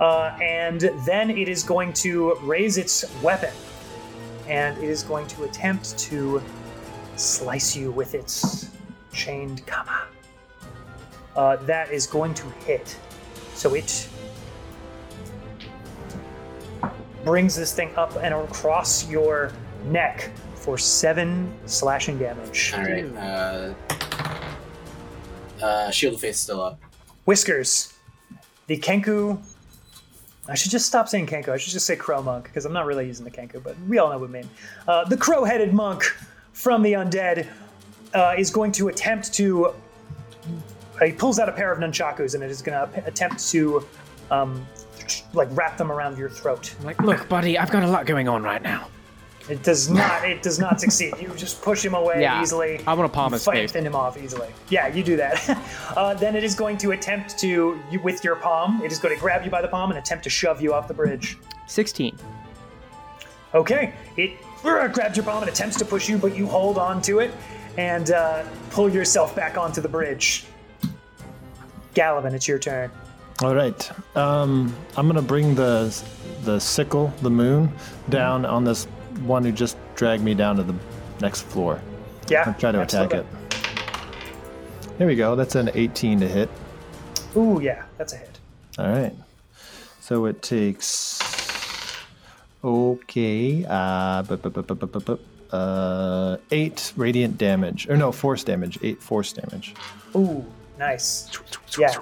[0.00, 3.52] Uh, and then it is going to raise its weapon
[4.48, 6.42] and it is going to attempt to
[7.16, 8.69] slice you with its
[9.12, 10.06] chained kama.
[11.36, 12.96] Uh, that is going to hit.
[13.54, 14.08] So it
[17.24, 19.52] brings this thing up and across your
[19.86, 22.72] neck for seven slashing damage.
[22.76, 23.04] All right.
[23.16, 23.74] Uh,
[25.62, 26.80] uh, Shield of Faith still up.
[27.24, 27.92] Whiskers.
[28.66, 29.40] The Kenku.
[30.48, 31.50] I should just stop saying Kenku.
[31.50, 33.98] I should just say Crow Monk because I'm not really using the Kenku, but we
[33.98, 34.50] all know what I mean.
[34.88, 36.02] Uh, the Crow Headed Monk
[36.52, 37.46] from the Undead
[38.14, 39.66] uh, is going to attempt to.
[39.66, 39.72] uh,
[41.04, 43.86] He pulls out a pair of nunchakus and it is going to attempt to,
[44.30, 44.66] um,
[45.32, 46.74] like, wrap them around your throat.
[46.82, 48.88] Like, look, buddy, I've got a lot going on right now.
[49.48, 50.24] It does not.
[50.28, 51.14] It does not succeed.
[51.20, 52.80] You just push him away Yeah, easily.
[52.86, 53.72] I wanna palm You his fight face.
[53.72, 54.48] Fend him off easily.
[54.68, 55.48] Yeah, you do that.
[55.96, 59.12] uh, then it is going to attempt to, you, with your palm, it is going
[59.14, 61.36] to grab you by the palm and attempt to shove you off the bridge.
[61.66, 62.16] 16.
[63.52, 64.32] Okay, it
[64.64, 67.32] uh, grabs your palm and attempts to push you, but you hold on to it
[67.76, 70.44] and uh, pull yourself back onto the bridge.
[71.94, 72.90] Galavan, it's your turn.
[73.42, 73.90] All right.
[74.16, 75.94] Um, I'm gonna bring the
[76.42, 77.72] the sickle, the moon,
[78.08, 78.84] down on this
[79.24, 80.74] one who just dragged me down to the
[81.20, 81.80] next floor.
[82.28, 82.44] Yeah.
[82.46, 83.26] I'll try to attack it.
[83.26, 84.96] absolutely.
[84.98, 85.34] There we go.
[85.34, 86.48] That's an 18 to hit.
[87.36, 88.38] Ooh, yeah, that's a hit.
[88.78, 89.14] All right.
[90.00, 91.18] So it takes.
[92.62, 93.64] Okay.
[93.68, 95.18] Uh, bu- bu- bu-
[95.52, 97.88] uh, eight radiant damage.
[97.88, 98.78] Or no, force damage.
[98.82, 99.74] Eight force damage.
[100.14, 100.44] Ooh,
[100.78, 101.30] nice.
[101.78, 101.94] Yeah.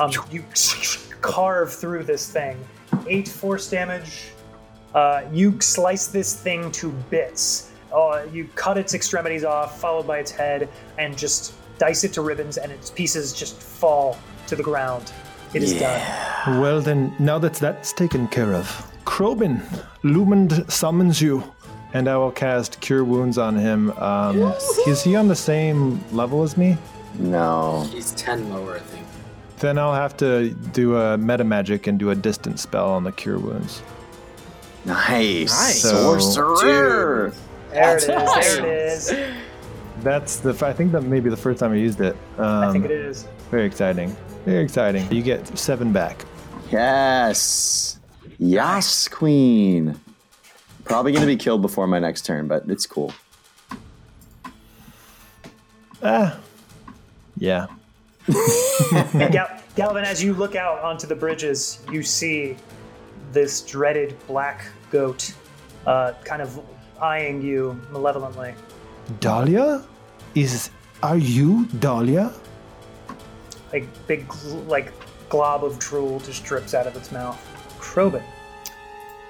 [0.00, 0.44] Um, you
[1.20, 2.56] carve through this thing.
[3.06, 4.30] Eight force damage.
[4.94, 7.70] Uh, you slice this thing to bits.
[7.92, 10.68] Uh, you cut its extremities off, followed by its head,
[10.98, 15.12] and just dice it to ribbons, and its pieces just fall to the ground.
[15.54, 16.60] It is done.
[16.60, 18.66] Well, then, now that that's taken care of,
[19.06, 19.62] Krobin,
[20.02, 21.42] Lumend summons you,
[21.94, 23.90] and I will cast Cure Wounds on him.
[23.98, 24.54] Um,
[24.86, 26.76] Is he on the same level as me?
[27.18, 27.86] No.
[27.92, 29.06] He's ten lower, I think.
[29.58, 33.12] Then I'll have to do a meta magic and do a distance spell on the
[33.12, 33.82] Cure Wounds.
[34.84, 35.50] Nice.
[35.50, 35.82] Nice.
[35.82, 37.32] So- Sorcerer.
[37.72, 38.06] There it is.
[38.06, 39.14] That's There it is.
[40.02, 40.50] That's the.
[40.66, 42.16] I think that may be the first time I used it.
[42.38, 43.26] Um, I think it is.
[43.50, 44.16] Very exciting.
[44.44, 45.10] Very exciting.
[45.12, 46.24] You get seven back.
[46.70, 47.98] Yes.
[48.38, 49.98] Yes, queen.
[50.88, 53.12] Probably going to be killed before my next turn, but it's cool.
[56.02, 56.40] Ah.
[57.36, 57.66] Yeah.
[59.12, 62.56] Gal- Galvin, as you look out onto the bridges, you see
[63.32, 65.34] this dreaded black goat
[65.86, 66.58] uh, kind of
[67.00, 68.54] eyeing you malevolently.
[69.20, 69.84] Dahlia?
[70.34, 70.70] Is.
[71.02, 72.32] Are you Dahlia?
[73.74, 74.92] A big, gl- like,
[75.28, 77.38] glob of drool just drips out of its mouth.
[77.78, 78.22] Krobin.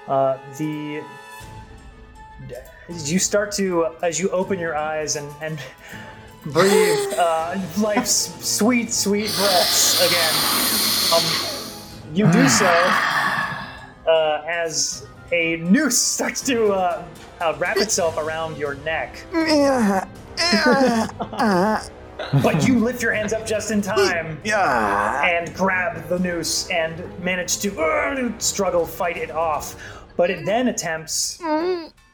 [0.07, 1.03] Uh, the.
[2.87, 5.59] As you start to, as you open your eyes and, and
[6.45, 10.33] breathe uh, life's sweet, sweet breaths again,
[11.13, 11.23] um,
[12.15, 12.65] you do so
[14.07, 17.05] uh, as a noose starts to uh,
[17.41, 19.23] uh, wrap itself around your neck.
[22.41, 24.39] but you lift your hands up just in time
[25.23, 29.75] and grab the noose and manage to uh, struggle, fight it off.
[30.17, 31.39] But it then attempts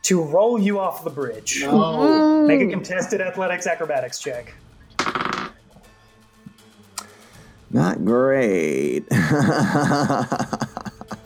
[0.05, 1.61] to roll you off the bridge.
[1.63, 1.71] No.
[1.71, 2.47] Mm-hmm.
[2.47, 4.53] Make a contested athletics acrobatics check.
[7.71, 9.05] Not great.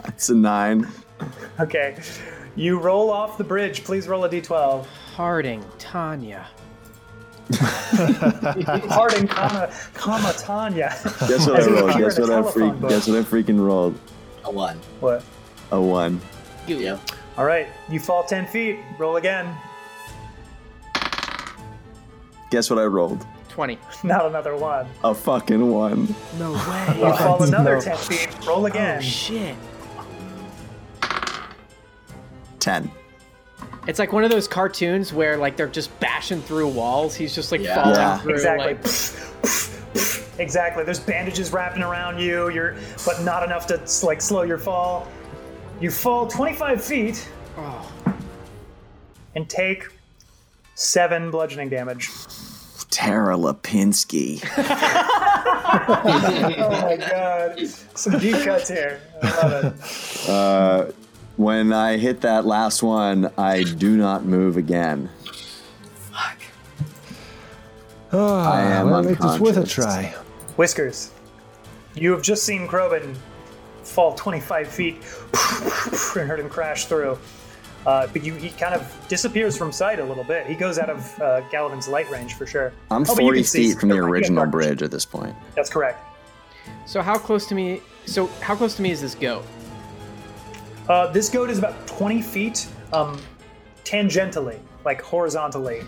[0.07, 0.87] it's a nine.
[1.59, 1.97] Okay.
[2.55, 3.83] You roll off the bridge.
[3.83, 4.85] Please roll a d12.
[5.13, 6.47] Harding, Tanya.
[7.59, 10.95] Harding, comma, comma, Tanya.
[11.27, 11.97] Guess what As I rolled?
[11.97, 12.89] Guess what I telephone freak?
[12.89, 13.99] Guess what I freaking rolled?
[14.45, 14.77] A one.
[15.01, 15.21] What?
[15.71, 16.21] A one.
[16.65, 17.01] Yep.
[17.39, 18.79] All right, you fall 10 feet.
[18.97, 19.55] Roll again.
[22.51, 23.25] Guess what I rolled?
[23.47, 23.79] 20.
[24.03, 24.85] Not another one.
[25.05, 26.13] A fucking one.
[26.37, 26.95] No way.
[26.99, 27.81] You fall another No.
[27.81, 28.45] 10 feet.
[28.45, 28.97] Roll oh, again.
[28.97, 29.55] Oh, shit.
[32.59, 32.91] Ten.
[33.87, 37.15] It's like one of those cartoons where like they're just bashing through walls.
[37.15, 37.75] He's just like Yeah.
[37.75, 38.17] falling Yeah.
[38.17, 38.33] through.
[38.33, 38.73] exactly.
[38.73, 40.83] Like, exactly.
[40.83, 42.49] There's bandages wrapping around you.
[42.49, 42.75] You're,
[43.05, 45.07] but not enough to like slow your fall.
[45.81, 47.91] You fall 25 feet oh,
[49.35, 49.87] and take
[50.75, 52.09] seven bludgeoning damage.
[52.89, 54.43] Tara Lipinski.
[55.71, 57.59] Oh my god!
[57.93, 58.99] Some deep cuts here.
[59.21, 60.29] I love it.
[60.29, 60.91] Uh,
[61.37, 65.11] when I hit that last one, I do not move again.
[66.11, 66.37] Fuck.
[68.11, 70.05] Ah, I am well, it was worth a try.
[70.55, 71.11] Whiskers,
[71.93, 73.15] you have just seen Krobin
[73.99, 74.95] fall 25 feet
[76.15, 77.17] and heard him crash through.
[77.85, 80.47] Uh, but you, he kind of disappears from sight a little bit.
[80.47, 82.71] He goes out of uh, Gallivan's light range for sure.
[82.91, 84.51] I'm Oh, 40 feet from the original there.
[84.51, 85.35] bridge at this point.
[85.53, 85.99] That's correct.
[86.85, 87.81] so how close to me?
[88.05, 89.43] So how close to me is this goat?
[90.87, 93.19] Uh, this goat is about 20 feet um,
[93.83, 95.81] tangentially, like horizontally.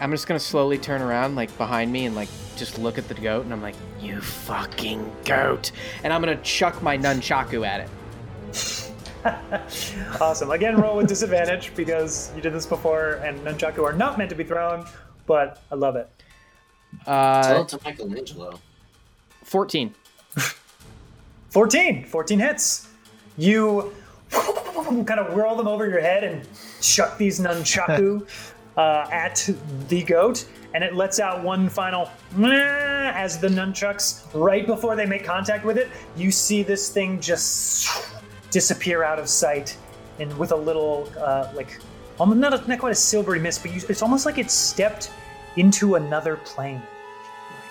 [0.00, 3.14] I'm just gonna slowly turn around, like behind me, and like just look at the
[3.14, 5.72] goat, and I'm like, "You fucking goat!"
[6.04, 8.84] And I'm gonna chuck my nunchaku at it.
[10.20, 10.52] Awesome.
[10.52, 14.36] Again, roll with disadvantage because you did this before, and nunchaku are not meant to
[14.36, 14.86] be thrown,
[15.26, 16.08] but I love it.
[17.04, 18.58] Tell Uh, it to Michelangelo.
[19.44, 19.94] 14.
[21.50, 22.04] 14.
[22.06, 22.88] 14 hits.
[23.36, 23.92] You
[24.30, 26.48] kind of whirl them over your head and
[26.80, 28.26] chuck these nunchaku
[28.78, 29.46] uh, at
[29.88, 35.04] the goat, and it lets out one final "Meh," as the nunchucks, right before they
[35.04, 37.88] make contact with it, you see this thing just
[38.50, 39.76] disappear out of sight,
[40.20, 41.80] and with a little, uh, like,
[42.20, 45.10] not, a, not quite a silvery mist, but you, it's almost like it stepped
[45.56, 46.80] into another plane.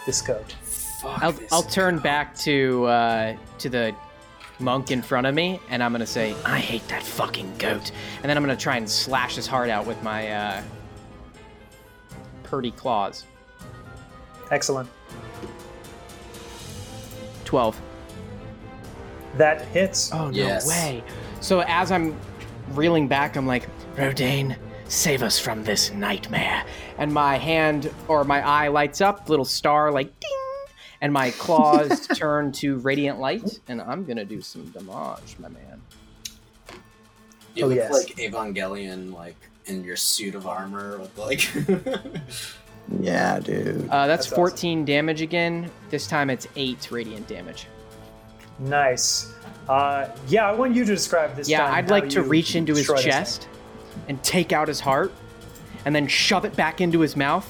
[0.06, 0.56] This goat.
[0.62, 1.52] Fuck I'll, this.
[1.52, 3.96] I'll turn back to uh, to the
[4.60, 8.30] monk in front of me, and I'm gonna say, "I hate that fucking goat," and
[8.30, 10.64] then I'm gonna try and slash his heart out with my uh,
[12.50, 13.26] purdy claws.
[14.52, 14.90] Excellent.
[17.46, 17.80] 12.
[19.36, 20.12] That hits.
[20.14, 20.68] Oh no Yes.
[20.68, 21.04] way!
[21.42, 22.18] So as I'm
[22.72, 26.64] reeling back, I'm like, Rodane, save us from this nightmare.
[26.98, 30.66] And my hand or my eye lights up, little star like ding,
[31.02, 35.82] and my claws turn to radiant light, and I'm gonna do some damage, my man.
[37.54, 37.92] You Oh, look yes.
[37.92, 39.36] like Evangelion, like
[39.68, 41.50] in your suit of armor with like.
[43.02, 43.90] Yeah, dude.
[43.90, 44.36] Uh, that's, That's awesome.
[44.36, 45.70] 14 damage again.
[45.90, 47.68] This time it's eight radiant damage.
[48.60, 49.34] Nice.
[49.68, 51.50] Uh, yeah, I want you to describe this.
[51.50, 53.12] Yeah, time I'd like to reach into his destroy this thing.
[53.12, 53.48] chest
[54.08, 55.12] and take out his heart,
[55.86, 57.46] and then shove it back into his mouth,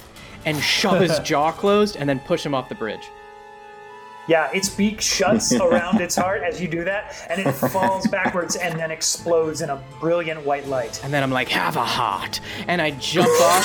[0.45, 3.07] and shove his jaw closed, and then push him off the bridge.
[4.28, 8.55] Yeah, its beak shuts around its heart as you do that, and it falls backwards
[8.57, 11.01] and then explodes in a brilliant white light.
[11.03, 12.41] And then I'm like, have a heart.
[12.67, 13.63] And I jump off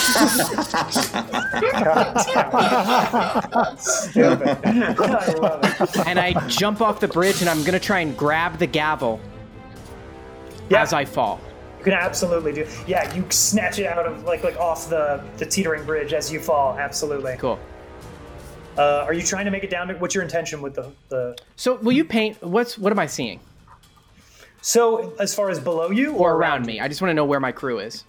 [3.79, 4.59] Stupid.
[4.65, 6.07] I love it.
[6.07, 9.21] and I jump off the bridge and I'm gonna try and grab the gavel
[10.71, 11.41] Yeah, as I fall.
[11.79, 12.67] you can absolutely do.
[12.87, 16.41] Yeah, you snatch it out of like like off the the teetering bridge as you
[16.41, 16.79] fall.
[16.79, 17.37] Absolutely.
[17.39, 17.59] Cool.
[18.77, 19.89] Uh, are you trying to make it down?
[19.89, 21.37] To, what's your intention with the the?
[21.57, 23.41] So will you paint what's what am I seeing?
[24.62, 26.81] So as far as below you Or around me?
[26.81, 28.05] I just want to know where my crew is.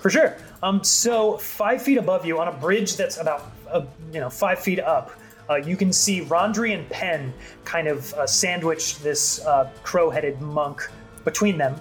[0.00, 0.36] For sure.
[0.62, 4.58] Um, so five feet above you on a bridge that's about uh, you know five
[4.58, 5.12] feet up,
[5.48, 7.32] uh, you can see Rondry and Penn
[7.64, 10.90] kind of uh, sandwich this uh, crow-headed monk
[11.24, 11.76] between them.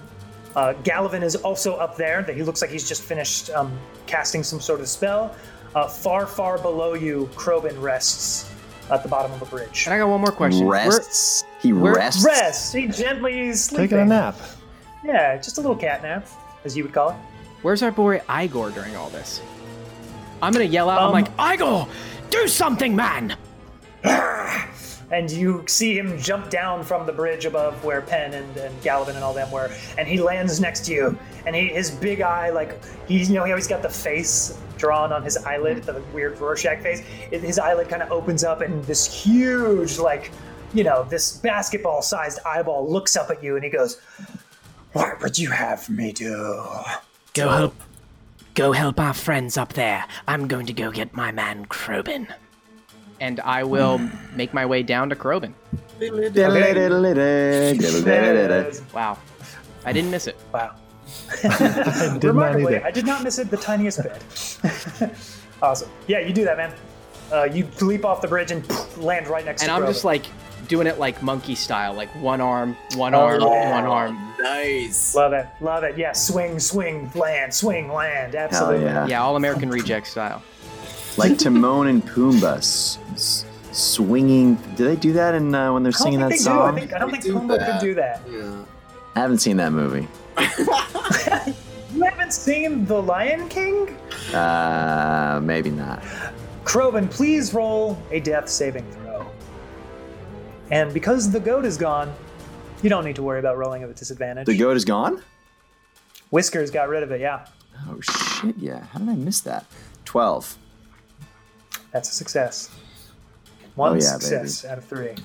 [0.56, 2.22] Uh, Gallivan is also up there.
[2.22, 3.72] That he looks like he's just finished um,
[4.06, 5.36] casting some sort of spell.
[5.74, 8.52] Uh, far, far below you, Krobin rests
[8.92, 9.86] at the bottom of a bridge.
[9.86, 10.66] And I got one more question.
[10.66, 11.44] Where- Rests.
[11.62, 12.26] He where- rests.
[12.26, 12.74] Rest.
[12.74, 13.88] He gently is sleeping.
[13.90, 14.36] Taking a nap.
[15.04, 16.28] Yeah, just a little cat nap,
[16.66, 17.16] as you would call it.
[17.62, 19.40] where's our boy Igor during all this?
[20.42, 21.00] I'm gonna yell out.
[21.02, 21.88] I'm Um, like, Igor,
[22.32, 23.36] do something, man!
[25.12, 29.16] and you see him jump down from the bridge above where Penn and, and Gallivan
[29.16, 31.18] and all them were, and he lands next to you.
[31.46, 35.12] And he, his big eye, like he's you know he always got the face drawn
[35.12, 37.02] on his eyelid, the weird Rorschach face.
[37.30, 40.32] His eyelid kind of opens up, and this huge, like
[40.74, 44.00] you know, this basketball-sized eyeball looks up at you, and he goes,
[44.94, 46.64] "What would you have me do?"
[47.34, 47.76] Go help.
[48.54, 50.06] Go help our friends up there.
[50.28, 52.28] I'm going to go get my man Krobin.
[53.22, 54.02] And I will
[54.36, 55.54] make my way down to Krobin.
[58.94, 59.18] Wow.
[59.86, 60.36] I didn't miss it.
[60.52, 60.76] Wow.
[61.44, 62.80] I Remarkably.
[62.80, 65.12] I did not miss it the tiniest bit.
[65.62, 65.90] awesome.
[66.08, 66.74] Yeah, you do that, man.
[67.32, 68.68] Uh, you leap off the bridge and
[68.98, 70.26] land right next And to And I'm just like
[70.68, 73.72] doing it like monkey style, like one arm, one Oh, arm, yeah.
[73.72, 74.34] one arm.
[74.40, 75.14] Nice.
[75.14, 75.46] Love it.
[75.62, 75.96] Love it.
[75.98, 78.34] Yeah, swing, swing, land, swing, land.
[78.34, 78.86] Hell Absolutely.
[78.86, 79.06] yeah.
[79.06, 80.42] Yeah, all American reject style.
[81.18, 84.56] Like Timon and Pumbaa s- s- swinging.
[84.76, 86.42] Do they do that in uh, when they're singing that they do.
[86.44, 86.76] I, song?
[86.76, 87.72] think, I don't They think do Pumbaa that.
[87.80, 88.22] could do that.
[88.30, 88.66] Yeah.
[89.16, 90.08] I haven't seen that movie.
[91.94, 93.90] You haven't seen The Lion King?
[94.34, 96.02] Uh, maybe not.
[96.64, 99.30] Krobin, please roll a death saving throw.
[100.72, 102.12] And because the goat is gone,
[102.82, 104.46] you don't need to worry about rolling at a disadvantage.
[104.48, 105.22] The goat is gone.
[106.30, 107.46] Whiskers got rid of it, yeah.
[107.90, 108.56] Oh shit!
[108.58, 108.86] Yeah.
[108.86, 109.66] How did I miss that?
[110.06, 110.58] Twelve.
[111.92, 112.70] That's a success.
[113.76, 115.16] One Oh, yeah, success out of three.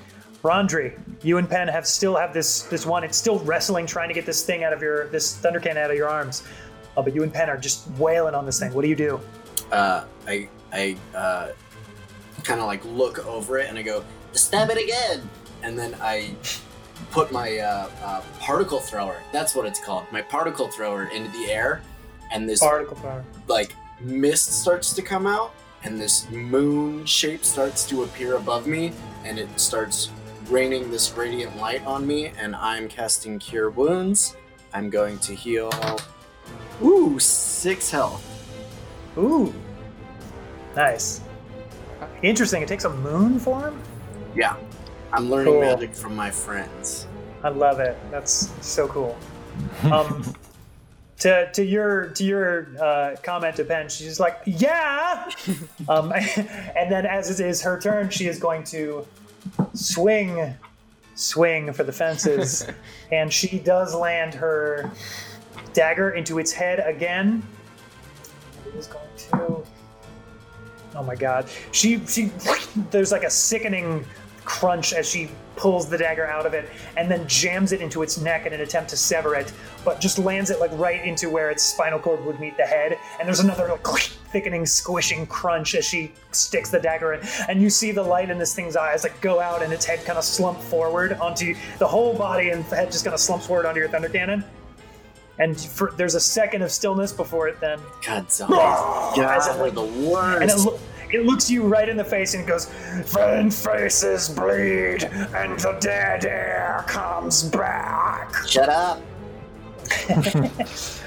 [0.43, 3.03] Rondri, you and Penn have still have this this one.
[3.03, 5.97] It's still wrestling, trying to get this thing out of your this thundercan out of
[5.97, 6.45] your arms.
[6.97, 8.73] Uh, but you and Penn are just wailing on this thing.
[8.73, 9.21] What do you do?
[9.73, 11.49] Uh, I I uh,
[12.45, 15.29] kind of like look over it and I go, stab it again,
[15.63, 16.35] and then I
[17.11, 19.17] put my uh, uh, particle thrower.
[19.33, 20.05] That's what it's called.
[20.13, 21.83] My particle thrower into the air,
[22.33, 23.25] and this Particle power.
[23.49, 25.53] like mist starts to come out
[25.87, 28.93] and this moon shape starts to appear above me
[29.25, 30.11] and it starts
[30.49, 34.37] raining this radiant light on me and i'm casting cure wounds
[34.75, 35.71] i'm going to heal
[36.83, 38.23] ooh six health
[39.19, 39.55] Ooh,
[40.77, 41.23] nice.
[42.23, 42.61] Interesting.
[42.61, 43.81] It takes a moon form.
[44.35, 44.57] yeah
[45.13, 45.63] i'm learning Cool.
[45.63, 47.07] magic from my friends
[47.43, 47.97] I love it.
[48.11, 49.17] That's so cool.
[49.93, 50.35] Um,
[51.19, 55.31] to to your to your uh, comment to Penn, she's like, yeah.
[55.89, 59.07] um, and then as it is her turn, she is going to
[59.75, 60.55] swing,
[61.15, 62.67] swing for the fences,
[63.13, 64.91] and she does land her
[65.73, 67.43] dagger into its head again.
[68.67, 69.65] It is going to.
[70.95, 71.49] Oh my god.
[71.73, 72.31] She she
[72.91, 74.05] there's like a sickening
[74.45, 78.19] crunch as she pulls the dagger out of it and then jams it into its
[78.19, 79.53] neck in an attempt to sever it,
[79.85, 82.99] but just lands it like right into where its spinal cord would meet the head.
[83.19, 84.03] And there's another like
[84.33, 87.21] thickening, squishing crunch as she sticks the dagger in.
[87.49, 90.05] And you see the light in this thing's eyes like go out and its head
[90.05, 93.47] kind of slump forward onto the whole body and the head just kind of slumps
[93.47, 94.45] forward onto your thunder cannon.
[95.39, 99.61] And for, there's a second of stillness before it then god zombies As it, god
[99.61, 100.69] like- the and it, worst
[101.13, 102.67] it looks you right in the face and goes,
[103.13, 108.35] When faces bleed and the dead air comes back.
[108.47, 109.01] shut up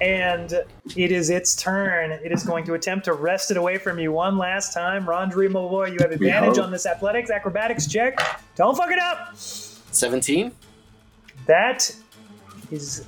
[0.00, 0.52] And
[0.96, 2.10] it is its turn.
[2.10, 5.06] It is going to attempt to wrest it away from you one last time.
[5.06, 8.18] Rondri Malloy, you have advantage on this athletics acrobatics check.
[8.56, 9.36] Don't fuck it up.
[9.36, 10.50] 17
[11.46, 11.94] That
[12.70, 13.06] is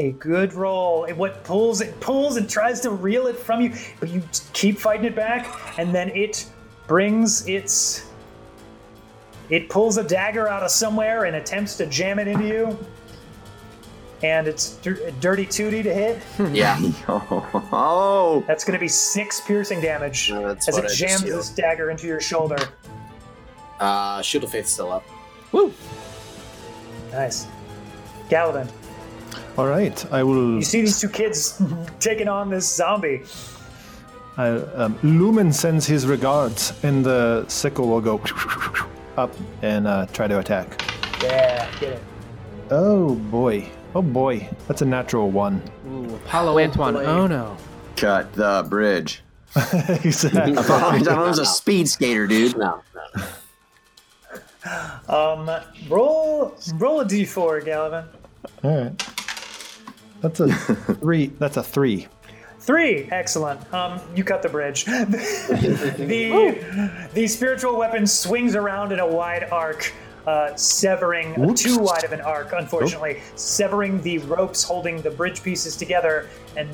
[0.00, 1.04] a good roll.
[1.04, 4.22] It what pulls it pulls and tries to reel it from you, but you
[4.52, 6.46] keep fighting it back, and then it
[6.86, 8.06] brings its
[9.50, 12.78] it pulls a dagger out of somewhere and attempts to jam it into you.
[14.22, 16.20] And it's dir- dirty tootie to hit.
[16.54, 16.78] yeah
[17.08, 21.90] Oh, That's going to be six piercing damage No, as it I jams this dagger
[21.90, 22.58] into your shoulder.
[23.80, 25.04] uh shield of faith still up
[25.52, 25.72] Woo!
[27.12, 27.46] Nice,
[28.28, 28.68] Galadin.
[29.58, 30.54] All right, I will.
[30.56, 31.60] You see these two kids
[32.00, 33.22] taking on this zombie.
[34.36, 38.20] I, um, Lumen sends his regards, and the sickle will go
[39.18, 40.82] up and uh, try to attack.
[41.22, 42.02] Yeah, get it.
[42.70, 43.68] Oh boy!
[43.94, 44.48] Oh boy!
[44.68, 45.60] That's a natural one.
[45.88, 46.94] Ooh, Apolo Anton.
[46.94, 47.04] boy.
[47.04, 47.56] Oh no.
[47.96, 49.22] cut the bridge.
[50.04, 50.56] exactly.
[50.56, 52.56] I thought I was a speed skater, dude.
[52.56, 52.80] no
[53.16, 53.24] no
[55.08, 55.50] Um,
[55.88, 58.04] roll roll a d4, Galavin.
[58.62, 59.06] All right.
[60.20, 61.26] That's a three.
[61.38, 62.08] That's a three.
[62.58, 63.72] Three, excellent.
[63.72, 64.84] Um, you cut the bridge.
[64.84, 65.08] the
[67.14, 69.92] the spiritual weapon swings around in a wide arc,
[70.26, 71.62] uh, severing Whoops.
[71.62, 76.28] too wide of an arc, unfortunately, severing the ropes holding the bridge pieces together.
[76.56, 76.68] And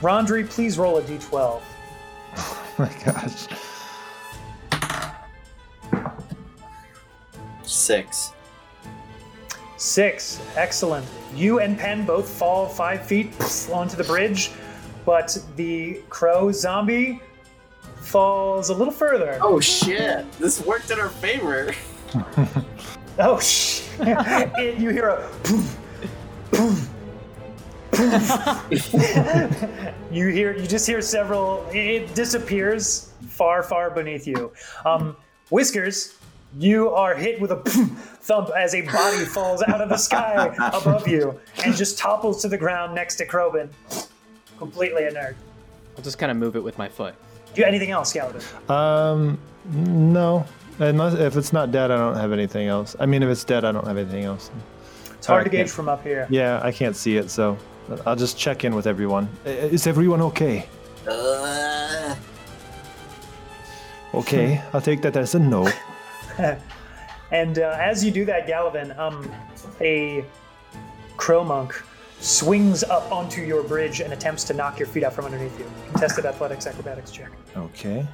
[0.00, 1.60] Rondri, please roll a d12.
[2.78, 3.46] Oh my gosh.
[7.62, 8.32] six
[9.80, 11.06] Six, excellent.
[11.34, 13.32] You and Pen both fall five feet
[13.72, 14.50] onto the bridge,
[15.06, 17.18] but the crow zombie
[17.96, 19.38] falls a little further.
[19.40, 21.72] oh shit this worked in our favor
[23.18, 23.88] Oh shit!
[24.58, 25.78] It- you hear a poof,
[26.50, 26.88] poof,
[30.10, 34.52] you hear you just hear several it disappears far far beneath you
[34.84, 35.16] um,
[35.50, 36.16] whiskers
[36.58, 41.06] you are hit with a thump as a body falls out of the sky above
[41.06, 43.68] you and just topples to the ground next to Krobin,
[44.58, 45.36] completely inert.
[45.96, 47.14] I'll just kind of move it with my foot.
[47.54, 48.42] Do you anything else, Galvin?
[48.68, 49.38] Um,
[49.72, 50.44] no.
[50.78, 52.96] Unless if it's not dead, I don't have anything else.
[52.98, 54.50] I mean, if it's dead, I don't have anything else.
[55.18, 56.26] It's hard to gauge from up here.
[56.30, 57.58] Yeah, I can't see it, so
[58.06, 59.28] I'll just check in with everyone.
[59.44, 60.66] Is everyone okay?
[61.06, 62.14] Uh,
[64.12, 65.70] Okay, I'll take that as a no.
[67.32, 69.30] And uh, as you do that, Galvin, um,
[69.80, 70.24] a
[71.16, 71.80] crow monk
[72.20, 75.70] swings up onto your bridge and attempts to knock your feet out from underneath you.
[75.92, 77.30] Contested athletics acrobatics check.
[77.56, 78.06] Okay.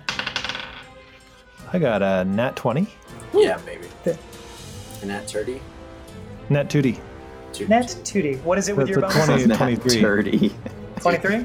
[1.72, 2.86] I got a nat 20.
[3.34, 3.86] yeah, baby.
[5.02, 5.60] And that turdy.
[6.48, 7.00] Nat 2D.
[7.52, 8.42] Two- Net 2D.
[8.42, 9.26] What is it with That's your a bonus?
[9.26, 10.00] 20, Not 23.
[10.00, 10.54] dirty.
[11.00, 11.44] 23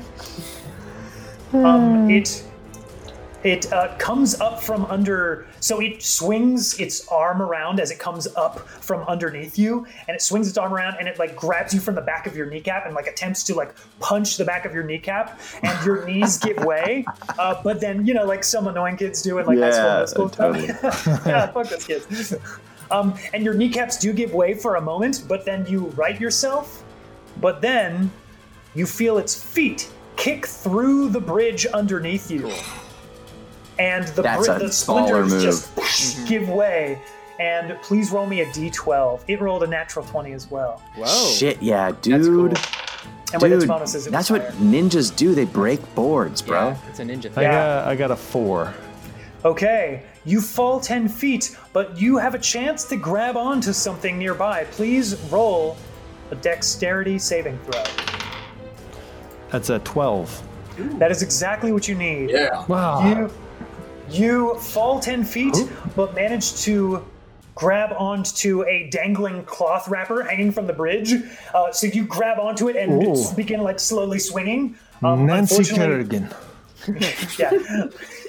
[1.53, 2.43] um it
[3.43, 8.27] it uh, comes up from under so it swings its arm around as it comes
[8.35, 11.79] up from underneath you and it swings its arm around and it like grabs you
[11.79, 14.73] from the back of your kneecap and like attempts to like punch the back of
[14.73, 17.05] your kneecap and your knees give way
[17.39, 20.29] uh, but then you know like some annoying kids do it like Yeah, middle school
[20.29, 20.67] totally.
[21.25, 22.35] yeah fuck those kids
[22.91, 26.83] um, and your kneecaps do give way for a moment but then you right yourself
[27.39, 28.11] but then
[28.75, 29.89] you feel its feet
[30.21, 32.51] kick through the bridge underneath you.
[33.80, 35.43] And the, That's bri- a the splinters move.
[35.43, 36.99] just whoosh, give way.
[37.39, 39.22] And please roll me a d12.
[39.28, 40.82] It rolled a natural 20 as well.
[40.95, 41.05] Whoa.
[41.32, 42.51] Shit, yeah, dude.
[42.51, 42.67] That's.
[43.34, 44.51] And Dude, bonuses, that's what higher.
[44.51, 45.34] ninjas do.
[45.34, 46.67] They break boards, bro.
[46.69, 47.43] Yeah, it's a ninja I thing.
[47.43, 47.51] Yeah.
[47.51, 48.74] got I got a four.
[49.45, 54.65] Okay, you fall 10 feet, but you have a chance to grab onto something nearby.
[54.65, 55.78] Please roll
[56.30, 57.84] a dexterity saving throw.
[59.49, 60.43] That's a 12.
[60.99, 62.30] That is exactly what you need.
[62.32, 62.65] Yeah.
[62.67, 63.07] Wow.
[63.07, 63.32] You
[64.12, 65.55] you fall ten feet,
[65.95, 67.03] but manage to
[67.55, 71.14] grab onto a dangling cloth wrapper hanging from the bridge.
[71.53, 73.16] Uh, so you grab onto it and Ooh.
[73.36, 74.76] begin like slowly swinging.
[75.03, 76.30] Um, Nancy Kerrigan.
[77.38, 77.51] Yeah.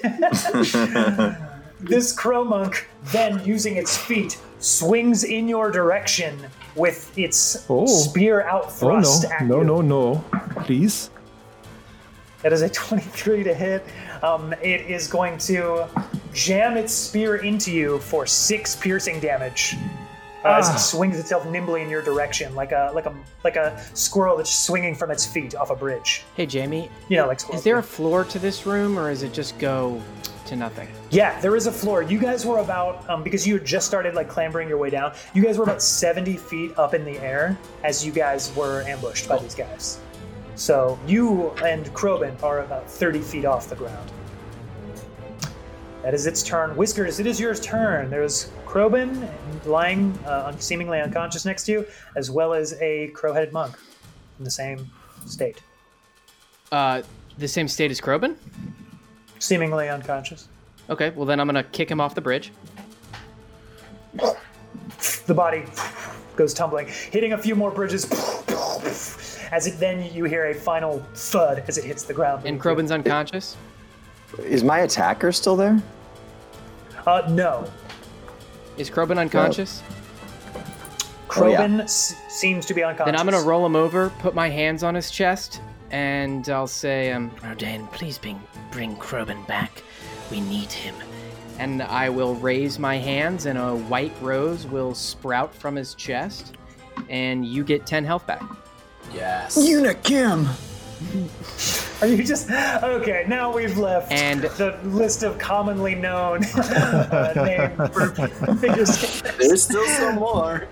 [1.79, 6.37] this crow monk then, using its feet, swings in your direction
[6.75, 7.87] with its Oh.
[7.87, 9.25] spear out thrust.
[9.25, 10.23] Oh no, at no, no, no.
[10.65, 11.09] Please.
[12.43, 13.85] That is a 23 to hit.
[14.23, 15.87] Um, it is going to
[16.33, 19.75] jam its spear into you for six piercing damage.
[20.45, 20.75] Uh, As Ah.
[20.75, 23.13] it swings itself nimbly in your direction, like a like a
[23.43, 26.23] like a squirrel that's swinging from its feet off a bridge.
[26.35, 27.59] Hey, Jamie, You know, like squirrels.
[27.59, 30.01] is there a floor to this room, or is it just go
[30.47, 30.89] to nothing?
[31.11, 32.01] Yeah, there is a floor.
[32.01, 35.13] You guys were about um, because you had just started like clambering your way down.
[35.33, 39.29] You guys were about seventy feet up in the air as you guys were ambushed
[39.29, 39.99] by these guys.
[40.55, 44.11] So you and Krobin are about thirty feet off the ground.
[46.03, 46.75] That is its turn.
[46.75, 48.09] Whiskers, it is your turn.
[48.09, 49.29] There's Krobin
[49.65, 53.75] lying uh, seemingly unconscious next to you, as well as a crow-headed monk
[54.37, 54.89] in the same
[55.25, 55.61] state,
[56.71, 57.01] Uh,
[57.37, 58.35] the same state as Krobin?
[59.39, 60.47] seemingly unconscious.
[60.89, 62.51] Okay, well then I'm gonna kick him off the bridge.
[65.25, 65.63] the body
[66.35, 68.05] goes tumbling, hitting a few more bridges.
[69.53, 72.43] As it then you hear a final thud as it hits the ground.
[72.47, 73.55] And Krobin's unconscious.
[74.39, 75.79] Is my attacker still there?
[77.05, 77.69] Uh, no.
[78.77, 79.83] Is Krobin unconscious?
[81.35, 81.57] Oh, yeah.
[81.67, 83.11] Krobin s- seems to be unconscious.
[83.11, 87.11] Then I'm gonna roll him over, put my hands on his chest, and I'll say,
[87.11, 88.41] um, Rodan, please bring,
[88.71, 89.83] bring Krobin back.
[90.31, 90.95] We need him.
[91.59, 96.53] and I will raise my hands, and a white rose will sprout from his chest,
[97.09, 98.41] and you get 10 health back.
[99.13, 99.57] Yes.
[99.57, 100.47] Yuna Kim.
[102.01, 103.25] Are you just okay?
[103.27, 108.09] Now we've left And- the list of commonly known uh, name for
[108.55, 109.37] figure skaters.
[109.37, 110.67] There's still some more.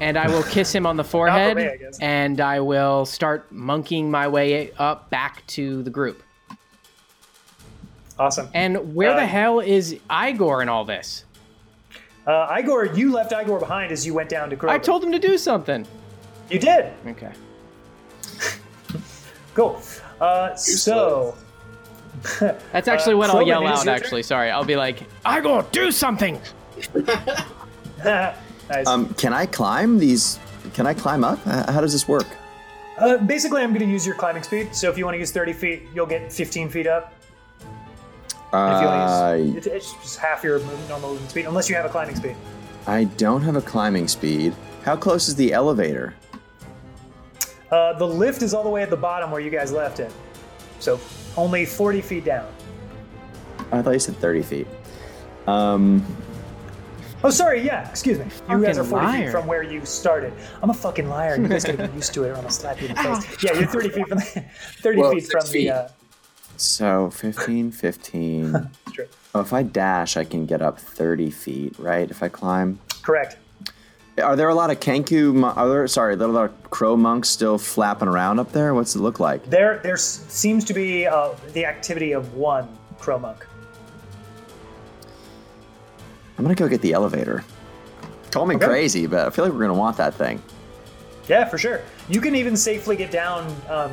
[0.00, 4.10] And I will kiss him on the forehead, me, I and I will start monkeying
[4.10, 6.22] my way up back to the group.
[8.18, 8.48] Awesome.
[8.54, 11.24] And where Uh, the hell is Igor in all this?
[12.26, 14.70] Uh, Igor, you left Igor behind as you went down to Krobin.
[14.70, 15.86] I told him to do something.
[16.48, 16.92] you did.
[17.06, 17.32] Okay.
[19.54, 19.80] Cool.
[20.20, 21.36] Uh, so
[22.72, 24.22] That's actually Uh, when I'll yell out, your actually.
[24.22, 24.50] Sorry.
[24.50, 26.40] I'll be like, Igor, do something!
[28.04, 28.86] nice.
[28.86, 30.38] Um, can I climb these?
[30.74, 31.38] Can I climb up?
[31.44, 32.26] How does this work?
[32.98, 34.74] Uh, basically, I'm going to use your climbing speed.
[34.74, 37.14] So if you want to use 30 feet, you'll get 15 feet up.
[38.52, 41.30] And if you want Uh, to use, it's, it's just half your move, normal movement
[41.30, 42.36] speed, unless you have a climbing speed.
[42.86, 44.54] I don't have a climbing speed.
[44.84, 46.14] How close is the elevator?
[47.70, 50.12] Uh, the lift is all the way at the bottom where you guys left it.
[50.80, 50.98] So
[51.36, 52.50] only 40 feet down.
[53.72, 54.66] I thought you said 30 feet.
[55.46, 56.04] Um,
[57.22, 58.24] Oh, sorry, yeah, excuse me.
[58.48, 60.32] You guys are Fucking 40 feet from where you started.
[60.62, 62.80] I'm a fucking liar, you guys gotta be used to it or I'm gonna slap
[62.80, 63.44] you in the face.
[63.44, 64.24] Yeah, you're 30 feet from the,
[64.80, 65.70] 30 Well, feet from six the.
[65.70, 65.88] Uh,
[66.56, 68.70] so 15, 15.
[68.88, 69.08] straight.
[69.34, 72.10] oh, if I dash, I can get up 30 feet, right?
[72.10, 72.78] If I climb.
[73.02, 73.36] Correct.
[74.20, 75.42] Are there a lot of Kenku?
[75.56, 75.86] Are there?
[75.88, 78.74] Sorry, are there a lot of crow monks still flapping around up there?
[78.74, 79.44] What's it look like?
[79.48, 82.68] There, there seems to be uh, the activity of one
[82.98, 83.46] crow monk.
[86.38, 87.44] I'm gonna go get the elevator.
[88.30, 88.66] Call me Okay.
[88.66, 90.42] crazy, but I feel like we're gonna want that thing.
[91.28, 91.80] Yeah, for sure.
[92.08, 93.54] You can even safely get down.
[93.68, 93.92] Um,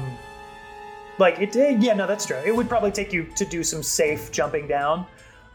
[1.20, 1.56] like it.
[1.56, 2.38] eh, Yeah, no, that's true.
[2.46, 5.06] It would probably take you to do some safe jumping down,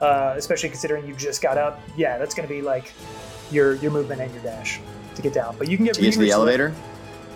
[0.01, 1.81] uh, especially considering you just got up.
[1.97, 2.93] Yeah, that's going to be like
[3.53, 4.81] your your movement and your dash
[5.15, 5.57] to get down.
[5.59, 6.75] But you can get To get to the elevator,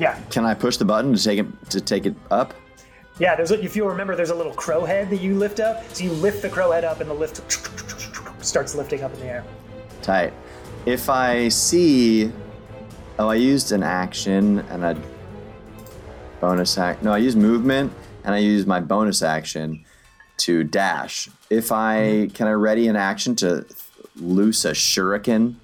[0.01, 2.55] Yeah, can I push the button to take it to take it up?
[3.19, 3.35] yeah.
[3.37, 5.85] There's a, if you remember, there's a little crow head that you lift up.
[5.95, 7.41] So you lift the crow head up, and the lift
[8.45, 9.45] starts lifting up in the air.
[10.03, 10.33] Tight.
[10.87, 12.31] If I see,
[13.19, 15.01] oh, I used an action and a
[16.41, 17.03] bonus act.
[17.03, 17.93] No, I used movement
[18.25, 19.85] and I used my bonus action
[20.39, 21.29] to dash.
[21.51, 22.35] If I mm-hmm.
[22.35, 23.67] can I ready an action to
[24.17, 25.57] loose a shuriken?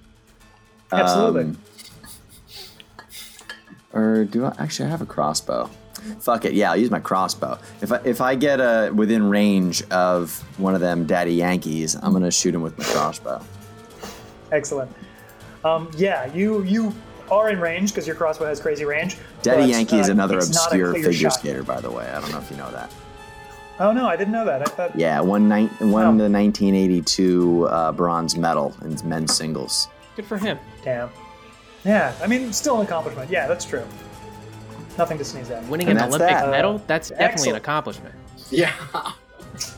[0.92, 1.42] Absolutely.
[1.42, 1.58] Um,
[3.92, 5.68] or do I actually I have a crossbow?
[6.20, 7.58] Fuck it, yeah, I'll use my crossbow.
[7.80, 12.12] If I if I get uh, within range of one of them daddy Yankees, I'm
[12.12, 13.40] gonna shoot him with my crossbow.
[14.50, 14.90] Excellent.
[15.64, 16.92] Um, yeah, you you
[17.30, 19.16] are in range because your crossbow has crazy range.
[19.42, 21.34] Daddy but, Yankee is uh, another it's not a obscure figure shot.
[21.34, 22.06] skater, by the way.
[22.08, 22.92] I don't know if you know that.
[23.78, 24.62] Oh no, I didn't know that.
[24.62, 24.98] I thought.
[24.98, 26.18] Yeah, won, nine, won Oh.
[26.18, 29.88] the 1982 uh, bronze medal in men's singles.
[30.16, 30.58] Good for him.
[30.84, 31.10] Damn.
[31.84, 33.30] Yeah, I mean, still an accomplishment.
[33.30, 33.84] Yeah, that's true.
[34.98, 35.64] Nothing to sneeze at.
[35.68, 36.50] Winning And an that's Olympic that.
[36.50, 37.56] medal, that's definitely Excellent.
[37.56, 38.14] an accomplishment.
[38.50, 38.72] Yeah.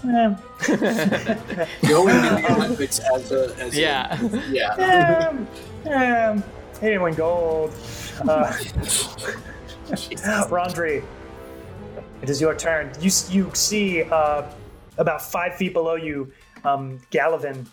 [0.06, 0.34] Eh,
[1.88, 4.18] Going to the Olympics as a as Yeah.
[4.20, 5.28] A, yeah.
[5.28, 5.48] um,
[5.92, 6.44] um,
[6.80, 7.70] he didn't win gold.
[8.28, 8.52] Uh,
[10.48, 11.02] Rondri,
[12.22, 12.92] it is your turn.
[13.00, 14.42] You you see uh,
[14.98, 16.32] about five feet below you,
[16.64, 17.66] um, Galavin,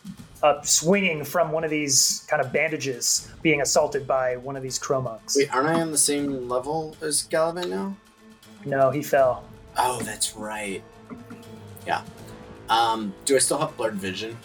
[0.44, 4.80] uh, swinging from one of these kind of bandages, being assaulted by one of these
[4.80, 5.36] crow monks.
[5.38, 7.96] Wait, aren't I on the same level as Galavin now?
[8.66, 9.44] No, he fell.
[9.78, 10.84] Oh, that's right.
[11.88, 12.02] Yeah.
[12.70, 14.38] Um, do I still have blurred vision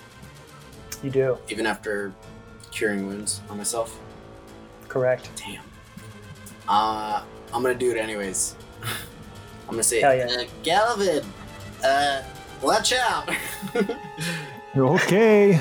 [1.02, 2.12] You do, even after
[2.72, 3.98] curing wounds on myself?
[4.88, 5.28] correct.
[5.36, 5.62] Damn.
[6.68, 7.22] Uh,
[7.52, 8.56] I'm gonna do it anyways.
[8.82, 10.24] I'm gonna say, Hell yeah.
[10.24, 11.24] uh, Galavin,
[11.84, 12.22] uh,
[12.62, 13.28] watch out!
[14.76, 15.52] Okay.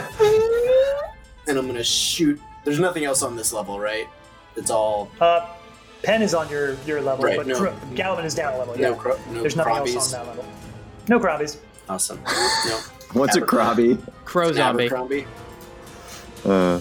[1.48, 2.40] and I'm gonna shoot.
[2.64, 4.08] There's nothing else on this level, right?
[4.56, 5.48] It's all Uh,
[6.04, 7.58] Pen is on your your level, Right, but no.
[7.60, 8.76] Cro- Galavin is down a level.
[8.78, 8.96] no, Yeah.
[8.96, 9.96] cro- no There's nothing crobbies.
[9.96, 10.46] else on that level.
[11.08, 11.58] No crobbies.
[11.90, 12.20] Awesome.
[12.26, 12.80] No.
[13.14, 13.96] What's a Abercrombie.
[13.96, 14.12] crobby?
[14.26, 14.86] Crow zombie.
[14.88, 15.28] Abercrombie.
[16.46, 16.80] Uh,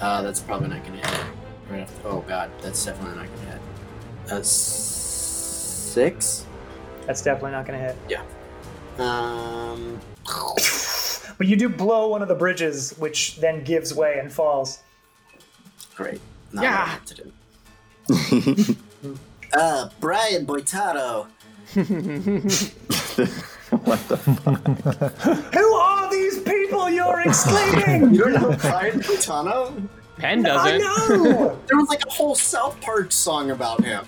[0.00, 1.20] Uh, that's probably not gonna hit.
[1.70, 1.92] Right off.
[2.04, 3.60] Oh god, that's definitely not gonna hit.
[4.26, 6.44] That's six.
[7.06, 7.96] That's definitely not going to hit.
[8.08, 8.22] Yeah.
[8.98, 10.00] Um.
[11.38, 14.78] But you do blow one of the bridges, which then gives way and falls.
[15.94, 16.18] Great.
[16.52, 16.78] Not Yeah.
[16.78, 18.76] what I have to do.
[19.52, 21.26] uh, Brian Boitano.
[23.84, 24.16] what the?
[25.52, 28.14] Who are these people you're exclaiming?
[28.14, 29.86] You don't know Brian Boitano?
[30.16, 30.78] Pen I doesn't.
[30.80, 31.58] know.
[31.66, 34.06] There was like a whole South Park song about him.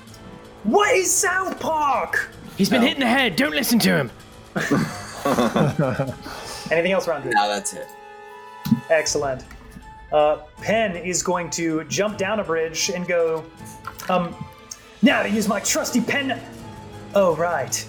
[0.64, 2.30] what is South Park?
[2.56, 3.36] He's been hit in the head.
[3.36, 4.10] Don't listen to him.
[6.70, 7.28] Anything else, Ron?
[7.28, 7.89] No, that's it.
[8.90, 9.45] Excellent.
[10.12, 13.45] Uh, Pen is going to jump down a bridge and go.
[14.09, 14.35] Um,
[15.03, 16.40] now to use my trusty pen.
[17.15, 17.86] Oh right.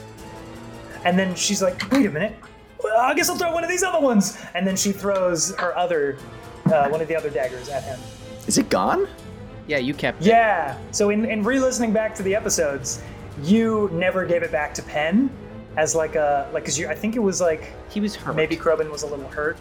[1.05, 2.35] And then she's like, wait a minute.
[2.83, 4.37] Well, I guess I'll throw one of these other ones.
[4.53, 6.17] And then she throws her other,
[6.65, 7.99] uh, one of the other daggers at him.
[8.47, 9.07] Is it gone?
[9.67, 10.21] Yeah, you kept.
[10.21, 10.27] it.
[10.27, 10.77] Yeah.
[10.91, 13.01] So in, in re-listening back to the episodes,
[13.43, 15.29] you never gave it back to Penn
[15.79, 18.35] as like a like because you I think it was like He was hurt.
[18.35, 19.57] maybe Krobin was a little hurt,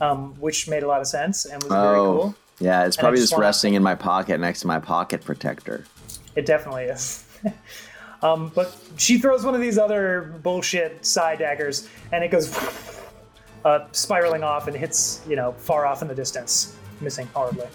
[0.00, 2.34] um, which made a lot of sense and was very Oh, cool.
[2.58, 2.86] yeah.
[2.86, 5.84] It's And probably just just wanna- resting in my pocket next to my pocket protector.
[6.36, 7.24] It definitely is.
[8.22, 12.56] um, but she throws one of these other bullshit side daggers, and it goes
[13.66, 17.66] uh, spiraling off and hits you know far off in the distance, missing horribly.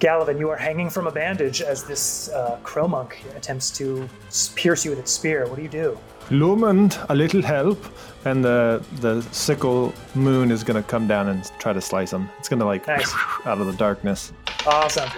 [0.00, 4.08] Galavin, you are hanging from a bandage as this uh, crow monk attempts to
[4.56, 5.46] pierce you with its spear.
[5.46, 5.96] What do you do?
[6.30, 7.84] Lumand, a little help,
[8.24, 12.28] and the the sickle moon is gonna come down and try to slice him.
[12.38, 13.12] It's gonna like Nice.
[13.44, 14.32] out of the darkness.
[14.66, 15.08] Awesome.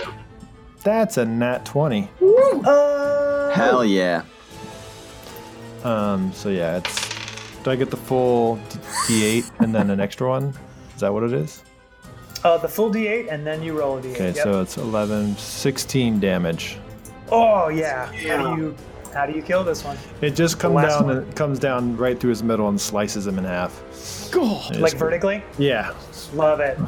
[0.82, 2.08] That's a nat 20.
[2.64, 4.22] Uh, Hell yeah.
[5.82, 7.14] Um, so yeah, it's.
[7.62, 8.78] Do I get the full d-
[9.42, 10.52] d8 and then an extra one?
[10.94, 11.62] Is that what it is?
[12.44, 14.14] uh, the full D8, and then you roll a D8.
[14.14, 14.36] Okay, Yep.
[14.36, 16.76] so it's 11, 16 damage.
[17.32, 18.06] oh yeah.
[18.12, 18.76] How do you
[19.14, 19.96] how do you kill this one?
[20.20, 21.06] It just comes down.
[21.06, 21.18] one.
[21.18, 23.82] It comes down right through his middle and slices him in half.
[24.70, 25.42] It Like vertically?
[25.58, 25.94] Yeah,
[26.34, 26.78] Love it.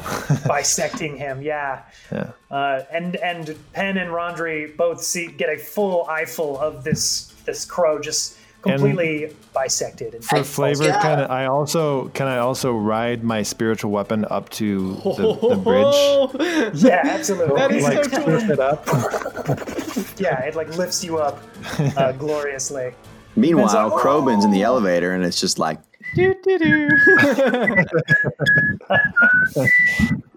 [0.48, 1.82] Bisecting him, yeah.
[2.10, 2.32] yeah.
[2.50, 7.64] Uh, and and Penn and Rondry both see get a full eyeful of this this
[7.64, 10.14] crow just completely bisected.
[10.14, 11.00] And For flavor, yeah.
[11.00, 15.56] can I also can I also ride my spiritual weapon up to the, the
[16.72, 16.82] bridge?
[16.82, 17.56] yeah, absolutely.
[17.56, 18.34] That is like so cool.
[18.34, 18.86] lift it up.
[20.18, 21.42] yeah, it like lifts you up
[21.96, 22.92] uh, gloriously.
[23.36, 25.78] Meanwhile, It's like, Krobin's in the elevator and it's just like,
[26.14, 26.88] Do, do, do.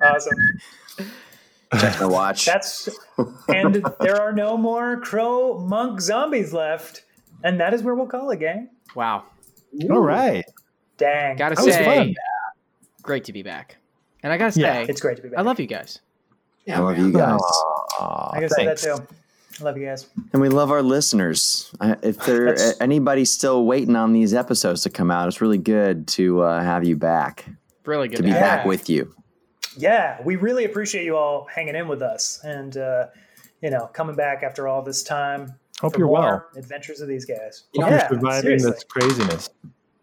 [0.01, 0.37] Awesome.
[1.79, 2.45] checking the watch.
[2.45, 2.89] That's
[3.47, 7.03] and there are no more crow monk zombies left,
[7.43, 8.69] and that is where we'll call it, gang.
[8.95, 9.23] wow.
[9.89, 10.43] All right.
[10.97, 12.15] Dang, Gotta That was say, fun.
[13.03, 13.77] great to be back.
[14.23, 15.39] And I gotta say, Yeah, it's great to be back.
[15.39, 15.99] I love you guys.
[16.67, 17.39] I love you guys.
[17.99, 18.97] Aw, I gotta say that too.
[19.59, 20.07] I love you guys.
[20.33, 21.71] And we love our listeners.
[21.81, 26.07] If there That's- anybody's still waiting on these episodes to come out, it's really good
[26.09, 27.45] to uh, have you back,
[27.85, 29.13] Really good to be have back with you.
[29.77, 33.07] Yeah, we really appreciate you all hanging in with us and uh,
[33.61, 35.53] you know coming back after all this time.
[35.81, 36.45] Hope you're well.
[36.55, 37.63] Adventures of these guys.
[37.73, 38.71] You know, Hope yeah, you're surviving seriously.
[38.71, 39.49] this craziness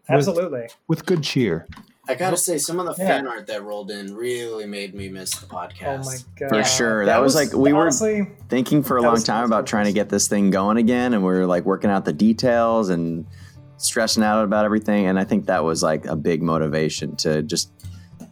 [0.09, 0.67] absolutely.
[0.87, 1.67] with good cheer.
[2.09, 3.07] I gotta say, some of the Yeah.
[3.09, 5.99] fan art that rolled in really made me miss the podcast.
[5.99, 7.05] Oh my god, For sure.
[7.05, 7.91] That was like- we were-
[8.47, 11.21] Thinking for a long time that about trying to get this thing going again, and
[11.21, 13.25] we were like working out the details and
[13.75, 15.05] stressing out about everything.
[15.05, 17.71] And I think that was like a big motivation to just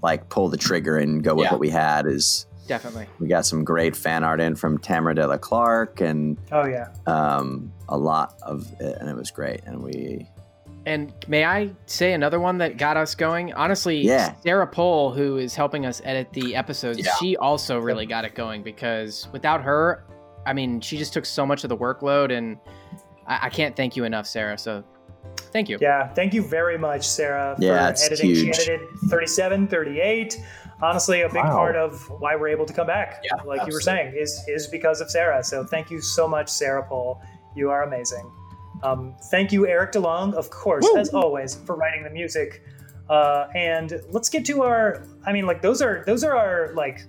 [0.02, 1.52] like pull the trigger and go with Yeah.
[1.52, 2.08] what we had.
[2.08, 3.08] Is Definitely.
[3.20, 7.72] we got some great fan art in from Tamara Della Clark and oh yeah, um,
[7.90, 9.62] a lot of it, and it was great.
[9.66, 10.28] And we
[10.88, 13.54] And may I say another one that got us going?
[13.54, 14.34] Honestly, Yeah.
[14.44, 17.12] Sarah Pohl, who is helping us edit the episodes, Yeah.
[17.20, 20.04] she also really got it going because without her,
[20.46, 22.58] I mean, she just took so much of the workload, and
[23.28, 24.58] I, I can't thank you enough, Sarah.
[24.60, 24.84] So
[25.52, 25.80] thank you.
[25.82, 26.08] yeah.
[26.14, 28.30] Thank you very much, Sarah, for Yeah, it's editing.
[28.36, 28.56] huge.
[28.56, 30.40] She edited 37, 38.
[30.82, 31.52] Honestly, a big Wow.
[31.56, 34.68] part of why we're able to come back, Yeah, like you were saying, is is
[34.68, 35.44] because of Sarah.
[35.44, 37.22] So thank you so much, Sarah Pohl.
[37.56, 38.30] You are amazing.
[38.84, 42.62] Um, thank you, Eric DeLong, of course, as always, for writing the music.
[43.10, 45.04] Uh, and let's get to our.
[45.26, 47.04] I mean, like those are those are our like.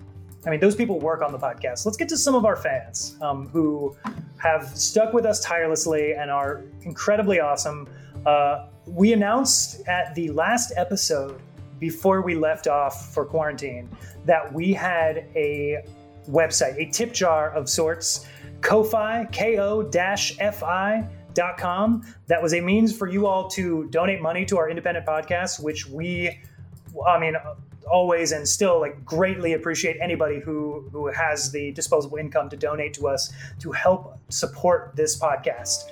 [0.45, 1.85] I mean, those people work on the podcast.
[1.85, 3.97] Let's get to some of our fans um, who
[4.37, 7.89] have stuck with us tirelessly and are incredibly awesome.
[8.25, 11.41] Uh, we announced at the last episode
[11.79, 13.89] before we left off for quarantine
[14.25, 15.83] that we had a
[16.29, 18.27] website, a tip jar of sorts,
[18.61, 19.25] Ko-Fi,
[21.33, 22.01] dot com.
[22.25, 25.87] That was a means for you all to donate money to our independent podcast, which
[25.87, 26.39] we,
[27.07, 27.35] I mean,
[27.89, 32.93] always and still like greatly appreciate anybody who who has the disposable income to donate
[32.95, 35.85] to us to help support this podcast.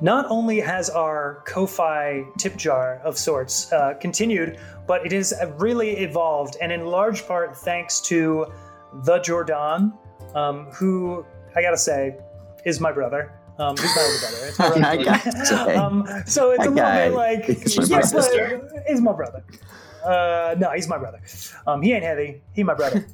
[0.00, 5.90] Not only has our Ko-Fi tip jar of sorts uh, continued, but it has really
[5.98, 8.46] evolved, and in large part thanks to
[9.04, 9.92] the Jordan,
[10.34, 11.24] um, who
[11.56, 12.16] I gotta say
[12.64, 13.32] is my brother.
[13.58, 14.46] Um, he's my older brother.
[14.48, 14.96] It's my
[15.64, 15.76] brother.
[15.78, 18.68] um, so it's That a little guy bit like is my brother.
[18.72, 19.44] but he's my brother.
[20.04, 21.20] Uh, no, he's my brother.
[21.66, 22.42] Um, he ain't heavy.
[22.52, 23.06] He my brother.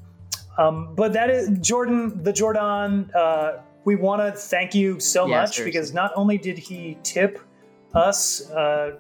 [0.59, 3.11] um, but that is Jordan, the Jordan.
[3.15, 5.73] Uh, we want to thank you so Yeah, much seriously.
[5.73, 7.39] because not only did he tip
[7.95, 8.97] us uh,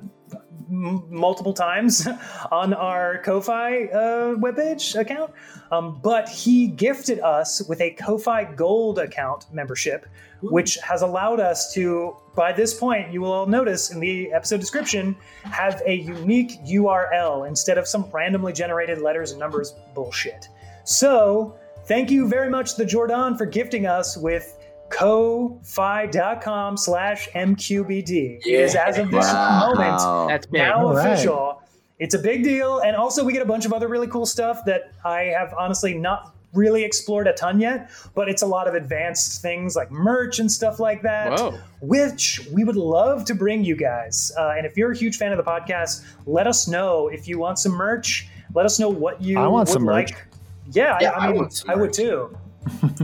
[0.70, 2.09] m- multiple times
[2.51, 5.32] on our Ko-Fi uh, webpage account,
[5.70, 10.07] um, but he gifted us with a Ko-Fi Gold account membership,
[10.43, 14.59] which has allowed us to, by this point, you will all notice in the episode
[14.59, 20.48] description, have a unique URL instead of some randomly generated letters and numbers bullshit.
[20.85, 21.55] So,
[21.85, 24.57] thank you very much, the Jordan, for gifting us with
[24.91, 28.39] ko-fi.com slash mqbd.
[28.41, 30.61] It is as of this moment That's big.
[30.62, 31.12] now All right.
[31.12, 31.62] official.
[31.99, 34.65] It's a big deal, and also we get a bunch of other really cool stuff
[34.65, 37.91] that I have honestly not really explored a ton yet.
[38.15, 41.59] But it's a lot of advanced things like merch and stuff like that, Whoa.
[41.83, 44.33] which we would love to bring you guys.
[44.39, 47.39] Uh, and if you're a huge fan of the podcast, let us know if you
[47.39, 48.29] want some merch.
[48.55, 50.11] Let us know what you I want would some merch.
[50.12, 50.27] like.
[50.73, 51.97] Yeah, Yeah, I, I I mean, want some I would merch.
[51.97, 52.37] too.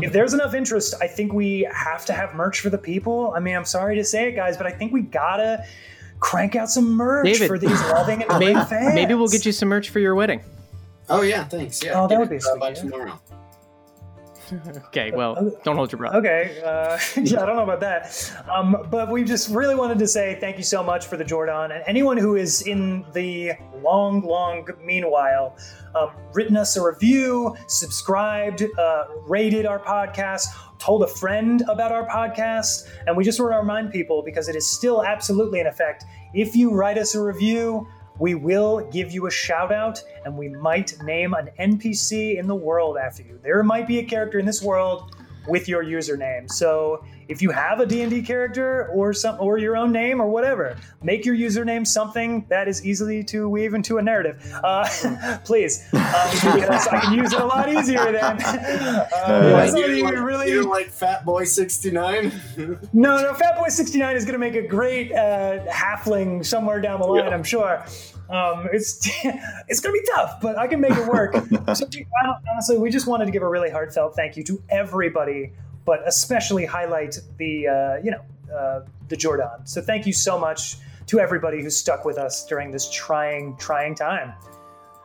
[0.03, 3.33] If there's enough interest, I think we have to have merch for the people.
[3.35, 5.65] I mean, I'm sorry to say it, guys, but I think we gotta
[6.21, 8.95] crank out some merch David, for these loving and Maybe, fans.
[8.95, 10.43] maybe we'll get you some merch for your wedding.
[11.09, 11.83] Oh yeah, thanks.
[11.83, 12.01] Yeah.
[12.03, 13.21] Oh, that would be Drop sweet, by tomorrow.
[14.87, 16.15] Okay, well, don't hold your breath.
[16.15, 18.33] Okay, uh, yeah, I don't know about that.
[18.51, 21.71] Um, but we just really wanted to say thank you so much for the Jordan
[21.73, 23.53] and anyone who is in the
[23.83, 25.57] long, long meanwhile
[25.95, 30.47] um, written us a review, subscribed, uh, rated our podcast,
[30.79, 34.57] told a friend about our podcast, and we just want to remind people because it
[34.57, 36.05] is still absolutely in effect.
[36.35, 40.49] If you write us a review, we will give you a shout out and we
[40.49, 43.39] might name an NPC in the world after you.
[43.43, 45.15] There might be a character in this world
[45.47, 46.51] with your username.
[46.51, 50.77] So if you have a D&D character or some or your own name or whatever,
[51.03, 54.43] make your username something that is easily to weave into a narrative.
[54.63, 54.87] Uh,
[55.45, 58.39] please, uh, because I can use it a lot easier then.
[59.17, 62.33] Uh, What, something you're, you like, really you're like Fat Boy 69?
[62.93, 67.01] no, no, Fatboy sixty nine is going to make a great uh, halfling somewhere down
[67.01, 67.25] the line.
[67.25, 67.31] Yeah.
[67.35, 67.85] I'm sure.
[68.29, 68.99] Um, it's
[69.69, 71.35] it's going to be tough, but I can make it work.
[71.75, 71.87] so,
[72.51, 75.53] honestly, we just wanted to give a really heartfelt thank you to everybody,
[75.87, 79.65] but especially highlight the uh, you know uh, the Jordan.
[79.65, 80.77] So, thank you so much
[81.07, 84.35] to everybody who stuck with us during this trying trying time.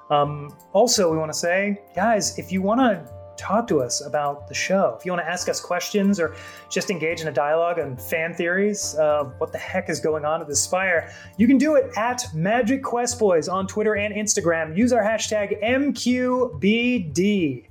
[0.09, 4.47] Um, also, we want to say, guys, if you want to talk to us about
[4.47, 6.35] the show, if you want to ask us questions or
[6.69, 10.41] just engage in a dialogue on fan theories of what the heck is going on
[10.41, 14.77] at the Spire, you can do it at Magic Quest Boys on Twitter and Instagram.
[14.77, 17.65] Use our hashtag MQBD.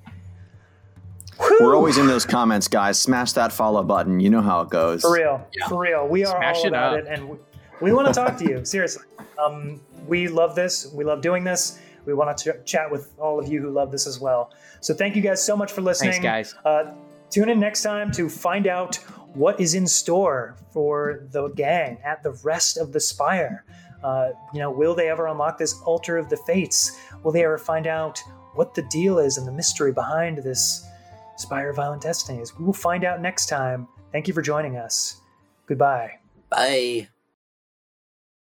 [1.61, 3.01] We're always in those comments, guys.
[3.01, 4.21] Smash that follow button.
[4.21, 5.03] You know how it goes.
[5.03, 6.07] For real, for real.
[6.07, 7.01] We are Smash all it about up.
[7.01, 7.39] it, and we,
[7.81, 8.65] we want to talk to you.
[8.65, 9.05] Seriously,
[9.43, 10.91] um, we love this.
[10.93, 11.79] We love doing this.
[12.05, 14.53] We want to ch- chat with all of you who love this as well.
[14.81, 16.55] So thank you guys so much for listening, guys.
[16.65, 16.93] Uh,
[17.31, 18.97] tune in next time to find out
[19.35, 23.65] what is in store for the gang at the rest of the Spire.
[24.03, 26.99] Uh, you know, will they ever unlock this altar of the fates?
[27.23, 28.19] Will they ever find out
[28.55, 30.87] what the deal is and the mystery behind this
[31.41, 32.59] Spire Violent Destinies?
[32.59, 33.89] We will find out next time.
[34.13, 35.21] Thank you for joining us.
[35.67, 36.19] Goodbye.
[36.49, 37.09] Bye.